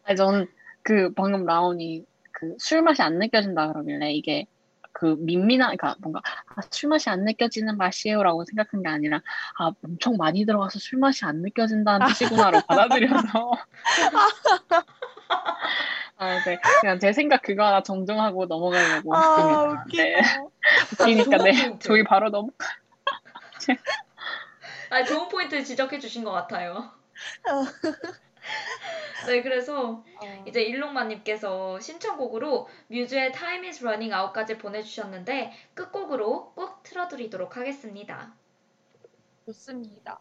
[0.04, 0.48] 아니, 저는
[0.84, 4.46] 그 방금 라온이 그 술 맛이 안 느껴진다 그러길래 이게
[4.94, 9.22] 그 민민한, 그러니까 뭔가 아, 술 맛이 안 느껴지는 맛이에요라고 생각한 게 아니라
[9.60, 13.52] 아, 엄청 많이 들어가서 술 맛이 안 느껴진다는 뜻이구나로 받아들여서
[16.22, 16.60] 아, 네.
[16.82, 19.64] 그냥 제 생각 그거 하나 정정하고 넘어가려고 아 했습니다.
[19.72, 20.04] 웃기다.
[20.04, 20.22] 네.
[20.92, 21.64] 웃기니까 좋은 네.
[21.64, 21.88] 포인트.
[21.88, 22.48] 저희 바로 넘아
[25.08, 26.92] 좋은 포인트 지적해 주신 것 같아요.
[29.26, 37.58] 네, 그래서 어, 이제 일롱마님께서 신청곡으로 뮤즈의 Time is Running Out까지 보내주셨는데 끝곡으로 꼭 틀어드리도록
[37.58, 38.36] 하겠습니다.
[39.48, 40.20] 좋습니다.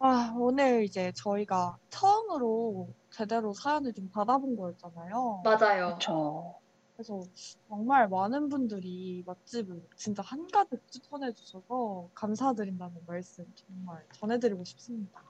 [0.00, 5.42] 아, 오늘 이제 저희가 처음으로 제대로 사연을 좀 받아본 거였잖아요.
[5.44, 5.86] 맞아요.
[5.86, 6.54] 그렇죠.
[6.96, 7.20] 그래서
[7.68, 15.22] 정말 많은 분들이 맛집을 진짜 한가득 추천해 주셔서 감사드린다는 말씀 정말 전해드리고 싶습니다.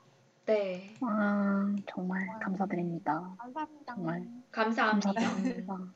[0.47, 3.35] 네, 아, 정말 감사드립니다.
[3.39, 3.95] 감사합니다.
[3.95, 4.28] 정말.
[4.51, 5.12] 감사합니다.
[5.12, 5.74] 감사드립니다.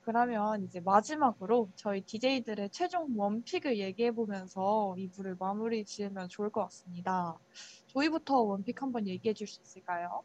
[0.00, 7.38] 그러면 이제 마지막으로 저희 DJ들의 최종 원픽을 얘기해 보면서 2부를 마무리 지으면 좋을 것 같습니다.
[7.86, 10.22] 조이부터 원픽 한번 얘기해 줄 수 있을까요?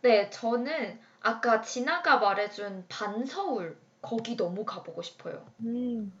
[0.00, 5.44] 네, 저는 아까 진아가 말해준 반서울 거기 너무 가보고 싶어요.
[5.60, 6.12] 음,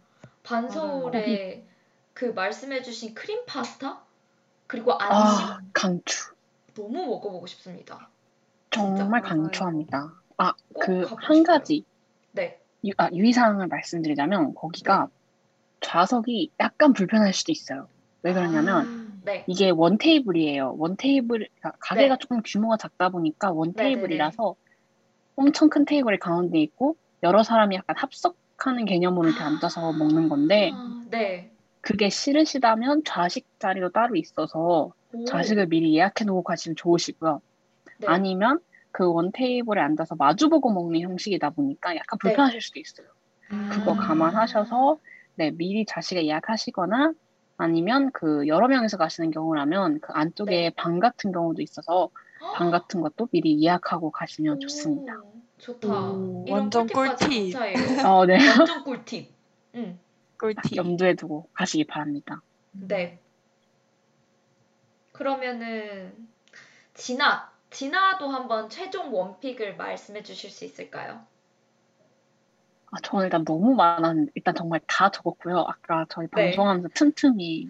[0.42, 1.66] 반서울에
[2.12, 4.02] 그 말씀해주신 크림 파스타
[4.66, 6.34] 그리고 안심 아, 강추.
[6.74, 8.08] 너무 먹어보고 싶습니다.
[8.70, 9.22] 정말.
[9.22, 10.12] 강추합니다.
[10.36, 11.42] 아, 꼭그 한.
[11.42, 11.84] 가지
[12.32, 15.08] 네, 유, 아, 유의사항을 말씀드리자면 거기가
[15.80, 17.88] 좌석이 약간 불편할 수도 있어요.
[18.22, 19.44] 왜 그러냐면 아, 네.
[19.46, 20.74] 이게 원 테이블이에요.
[20.78, 22.18] 원 테이블, 그러니까 가게가 네.
[22.18, 23.94] 조금 규모가 작다 보니까 원 네네네.
[23.96, 24.54] 테이블이라서
[25.36, 31.04] 엄청 큰 테이블이 가운데 있고 여러 사람이 약간 합석하는 개념으로 이렇게 앉아서 먹는 건데 아,
[31.10, 31.52] 네.
[31.80, 35.24] 그게 싫으시다면 좌식 자리도 따로 있어서 오.
[35.24, 37.40] 좌식을 미리 예약해 놓고 가시면 좋으시고요.
[37.98, 38.06] 네.
[38.06, 38.60] 아니면
[38.90, 42.30] 그 원 테이블에 앉아서 마주보고 먹는 형식이다 보니까 약간 네.
[42.30, 43.06] 불편하실 수도 있어요.
[43.70, 43.96] 그거 아.
[43.96, 44.98] 감안하셔서
[45.36, 47.12] 네, 미리 좌식에 예약하시거나
[47.58, 50.70] 아니면 그 여러 명이서 가시는 경우라면 그 안쪽에 네.
[50.76, 52.08] 방 같은 경우도 있어서
[52.54, 55.20] 방 같은 것도 미리 예약하고 가시면 오, 좋습니다.
[55.58, 55.88] 좋다.
[55.88, 57.56] 오, 완전 꿀팁.
[58.06, 58.38] 어, 네.
[58.48, 59.34] 완전 꿀팁.
[59.74, 59.98] 응.
[60.38, 60.76] 딱 꿀팁.
[60.76, 62.42] 염두에 두고 가시기 바랍니다.
[62.70, 63.20] 네.
[65.10, 66.28] 그러면은
[66.94, 71.26] 진아, 진아도 한번 최종 원픽을 말씀해 주실 수 있을까요?
[72.90, 75.58] 아, 저는 일단 너무 많았는데 일단 정말 다 적었고요.
[75.58, 76.50] 아까 저희 네.
[76.50, 77.68] 방송하면서 틈틈이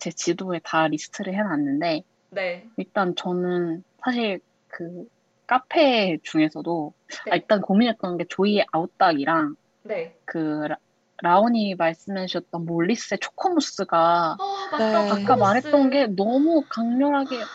[0.00, 2.68] 제 지도에 다 리스트를 해놨는데 네.
[2.76, 5.06] 일단 저는 사실 그
[5.46, 6.92] 카페 중에서도
[7.26, 7.32] 네.
[7.32, 9.54] 아, 일단 고민했던 게 조이의 아웃닭이랑
[9.84, 10.18] 네.
[10.24, 10.76] 그 라,
[11.22, 14.78] 라온이 말씀해 주셨던 몰리스의 초코무스가 어.
[14.78, 14.84] 네.
[14.84, 15.38] 아까 초코무스.
[15.40, 17.46] 말했던 게 너무 강렬하게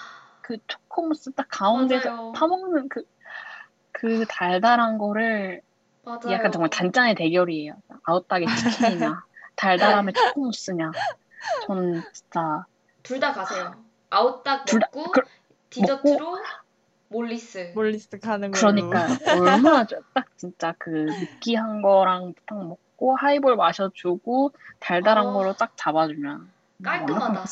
[0.41, 2.31] 그 초코무스 딱 가운데서 맞아요.
[2.35, 3.03] 타먹는 그,
[3.91, 5.61] 그 달달한 거를
[6.05, 6.31] 맞아요.
[6.31, 7.75] 약간 정말 단짠의 대결이에요.
[8.03, 9.23] 아웃닭의 치킨이냐,
[9.55, 10.91] 달달함의 초코무스냐.
[11.67, 12.65] 저는 진짜
[13.03, 13.73] 둘 다 가세요.
[14.09, 15.21] 아웃닭 먹고 그-
[15.69, 16.37] 디저트로
[17.09, 17.71] 몰리스.
[17.75, 18.59] 몰리스 가는 걸로.
[18.73, 19.17] 그러니까요.
[19.41, 25.33] 얼마나 좋- 딱 진짜 그 느끼한 거랑 딱 먹고 하이볼 마셔주고 달달한 어.
[25.33, 26.51] 거로 딱 잡아주면
[26.83, 27.45] 깔끔하다.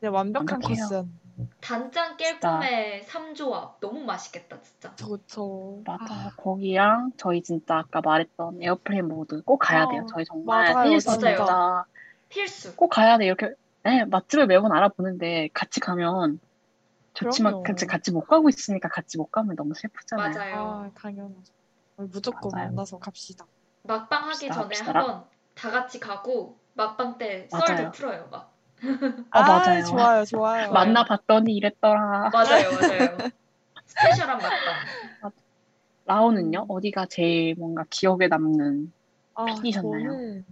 [0.00, 0.60] 네, 완벽한.
[0.60, 1.27] 코스였는데.
[1.60, 4.94] 단짠 깔끔의 삼조합 너무 맛있겠다 진짜.
[4.96, 5.82] 그쵸.
[5.84, 6.30] 맞아.
[6.36, 10.02] 거기랑 저희 진짜 아까 말했던 Airplane Mode 꼭 가야 돼요.
[10.02, 11.00] 어, 저희 정말 맞아요, 맞아요.
[11.00, 11.84] 진짜
[12.28, 12.74] 필수.
[12.76, 13.26] 꼭 가야 돼.
[13.26, 13.52] 이렇게
[13.84, 16.40] 네, 맛집을 매번 알아보는데 같이 가면
[17.14, 17.62] 좋지만.
[17.62, 20.34] 같이 같이 못 가고 있으니까 같이 못 가면 너무 슬프잖아요.
[20.34, 20.84] 맞아요.
[20.86, 21.52] 아, 당연하죠.
[21.96, 22.68] 우리 무조건 맞아요.
[22.70, 23.46] 만나서 갑시다.
[23.82, 24.98] 막방 하기 합시다, 전에.
[24.98, 25.24] 한번
[25.54, 27.66] 다 같이 가고 막방 때 맞아요.
[27.76, 28.57] 썰도 풀어요 막.
[29.30, 29.84] 아, 맞아요.
[29.84, 30.72] 좋아요, 좋아요.
[30.72, 32.30] 만나봤더니 이랬더라.
[32.30, 33.16] 맞아요, 맞아요.
[33.86, 35.32] 스페셜한 막방.
[36.04, 36.66] 라오는요?
[36.68, 38.92] 어디가 제일 뭔가 기억에 남는
[39.34, 40.02] 아, 픽이셨나요?
[40.04, 40.44] 저는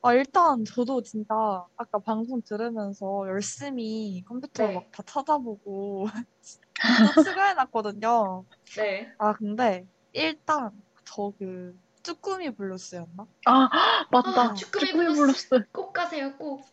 [0.00, 1.34] 아 일단 저도 진짜
[1.76, 4.74] 아까 방송 들으면서 열심히 컴퓨터 네.
[4.74, 6.06] 막다 찾아보고
[7.16, 8.44] 또 추가해놨거든요.
[8.76, 9.12] 네.
[9.18, 10.70] 아 근데 일단
[11.04, 13.26] 저 그 쭈꾸미 블루스였나?
[13.46, 13.68] 아,
[14.10, 14.40] 맞다.
[14.50, 15.48] 아, 쭈꾸미 쭈꾸미 블루스.
[15.48, 15.66] 블루스.
[15.72, 16.64] 꼭 가세요, 꼭.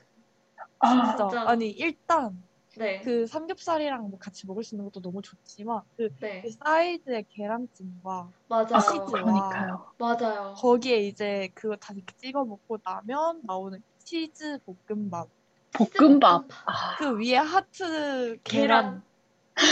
[0.80, 1.42] 아, 진짜 진짜.
[1.50, 2.44] 아니 일단
[2.78, 3.02] 네.
[3.04, 6.42] 그 삼겹살이랑 뭐 같이 먹을 수 있는 것도 너무 좋지만 그, 네.
[6.42, 8.68] 그 사이드의 계란찜과 맞아요.
[8.74, 9.92] 아, 치즈와 그러니까요.
[9.98, 10.54] 맞아요.
[10.58, 15.30] 거기에 이제 그거 다 이렇게 찍어 먹고 나면 나오는 치즈 볶음밥
[15.74, 16.46] 볶음밥.
[16.66, 19.02] 아, 그 위에 하트 계란.
[19.02, 19.04] 계란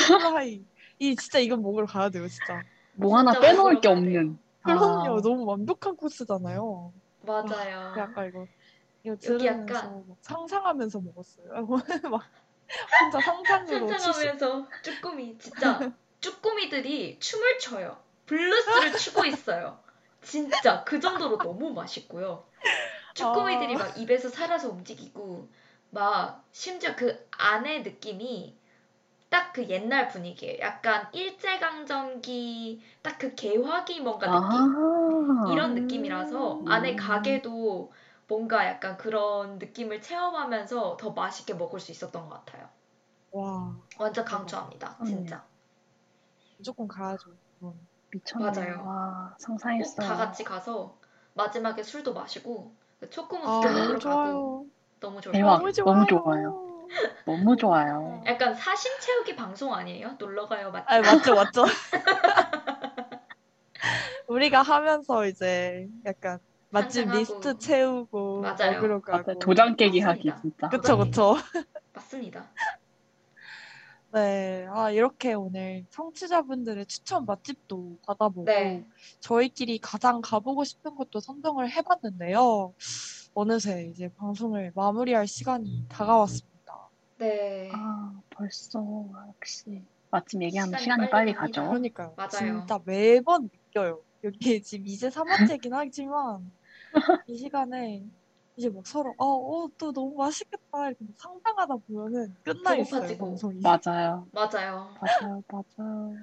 [0.08, 0.66] 후라이
[0.99, 2.62] 이 진짜 이건 먹으러 가야 돼요 진짜
[2.93, 4.38] 뭐 하나 진짜 빼놓을 먹으러 게 가야 없는.
[4.64, 6.93] 그럼요 아, 너무 완벽한 코스잖아요
[7.26, 7.93] 맞아요.
[7.97, 8.47] 약간 이거
[9.04, 9.45] 이거 들으면서
[9.76, 11.68] 약간- 막 상상하면서 먹었어요
[12.12, 12.24] 막
[13.01, 15.80] 혼자 상상으로 상상하면서 쭈꾸미 진짜
[16.22, 17.97] 쭈꾸미들이 춤을 춰요.
[18.26, 19.78] 블루스를 추고 있어요.
[20.22, 22.45] 진짜 그 정도로 너무 맛있고요.
[23.14, 23.80] 쭈꾸미들이 아.
[23.80, 25.49] 막 입에서 살아서 움직이고
[25.91, 28.58] 막 심지어 그 안의 느낌이
[29.30, 30.59] 딱 그 옛날 분위기예요.
[30.62, 36.67] 약간 일제강점기 딱 그 개화기 뭔가 느낌 아, 이런 느낌이라서 음.
[36.71, 37.92] 안에 가게도
[38.28, 42.70] 뭔가 약간 그런 느낌을 체험하면서 더 맛있게 먹을 수 있었던 것 같아요.
[43.32, 44.97] 와 완전 강추합니다.
[45.01, 45.05] 음.
[45.05, 45.45] 진짜.
[46.58, 47.74] 무조건 가야죠 그건.
[48.12, 48.51] 미쳤네요.
[48.51, 48.86] 맞아요.
[48.86, 50.08] 와, 꼭 상상했어요.
[50.08, 51.00] 다 같이 가서
[51.33, 54.66] 마지막에 술도 마시고 그 초코무스도 아 먹으러 너무 가고 좋아요
[55.00, 55.59] 너무 좋을 대박.
[55.62, 55.86] 것 같아요.
[55.86, 56.87] 너무 좋아요.
[57.25, 58.24] 너무 좋아요.
[58.28, 60.16] 약간 사심 채우기 방송 아니에요?
[60.20, 60.86] 놀러 가요 맞죠?
[60.87, 61.63] 아 맞죠 맞죠
[64.28, 66.39] 우리가 하면서 이제 약간
[66.74, 67.09] 맛집.
[67.12, 68.71] 리스트 채우고 맞아요.
[68.74, 70.32] 먹으러 맞아, 가고 도장 깨기 하기.
[70.41, 70.70] 진짜.
[70.70, 71.36] 그쵸 그쵸
[71.93, 72.43] 맞습니다.
[74.12, 78.86] 네, 아, 이렇게 오늘 청취자분들의 추천 맛집도 받아보고, 네.
[79.20, 82.74] 저희끼리 가장 가보고 싶은 곳도 선정을 해봤는데요.
[83.33, 86.89] 어느새 이제 방송을 마무리할 시간이 다가왔습니다.
[87.17, 87.71] 네.
[87.74, 88.86] 아, 벌써
[89.29, 89.82] 역시
[90.12, 91.51] 맛집 얘기하면 시간이 시간이 빨리 빨리.
[91.51, 91.67] 가죠.
[91.70, 92.13] 그러니까요.
[92.16, 92.29] 맞아요.
[92.59, 94.00] 진짜 매번 느껴요.
[94.24, 96.51] 여기 지금 이제 3화째긴 하지만,
[97.28, 98.03] 이 시간에
[98.55, 100.87] 이제 막 서로, 아, 어, 또 너무 맛있겠다.
[100.87, 103.25] 이렇게 막 상상하다 보면은 끝나 있어요, 배고파지고.
[103.25, 103.61] 방송이.
[103.61, 104.28] 맞아요.
[104.32, 104.93] 맞아요.
[105.01, 105.43] 맞아요.
[105.47, 106.15] 맞아요.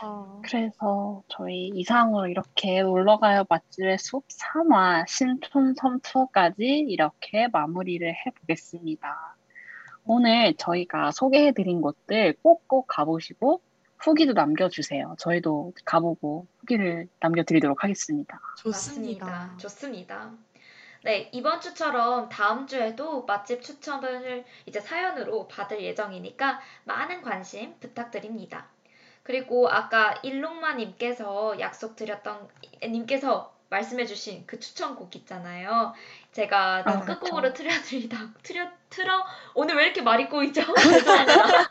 [0.00, 9.36] 아, 그래서 저희 이상으로 이렇게 놀러가요 맛집의 숲 3화 신촌섬 투어까지 이렇게 마무리를 해보겠습니다.
[10.04, 13.60] 오늘 저희가 소개해드린 곳들 꼭꼭 가보시고
[13.98, 15.16] 후기도 남겨주세요.
[15.18, 18.40] 저희도 가보고 후기를 남겨드리도록 하겠습니다.
[18.58, 19.26] 좋습니다.
[19.26, 19.56] 맞습니다.
[19.58, 20.30] 좋습니다.
[21.04, 28.66] 네, 이번 주처럼 다음 주에도 맛집 추천을 이제 사연으로 받을 예정이니까 많은 관심 부탁드립니다.
[29.22, 32.48] 그리고 아까 일롱마 님께서 약속드렸던,
[32.82, 35.92] 님께서 말씀해주신 그 추천곡 있잖아요.
[36.32, 40.62] 제가 아, 끝곡으로 틀어드리다, 틀어, 틀어, 오늘 왜 이렇게 말이 꼬이죠?
[40.74, 41.68] 죄송합니다.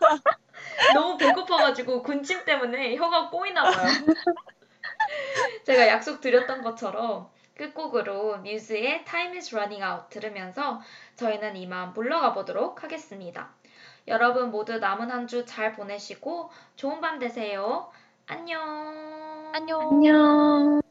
[0.93, 3.87] 너무 배고파가지고 군침 때문에 혀가 꼬이나 봐요.
[5.65, 10.81] 제가 약속드렸던 것처럼 끝곡으로 뮤즈의 Time is Running Out 들으면서
[11.15, 13.49] 저희는 이만 물러가 보도록 하겠습니다.
[14.07, 17.91] 여러분 모두 남은 한 주 잘 보내시고 좋은 밤 되세요.
[18.27, 19.51] 안녕.
[19.53, 19.81] 안녕.
[19.81, 20.86] 안녕.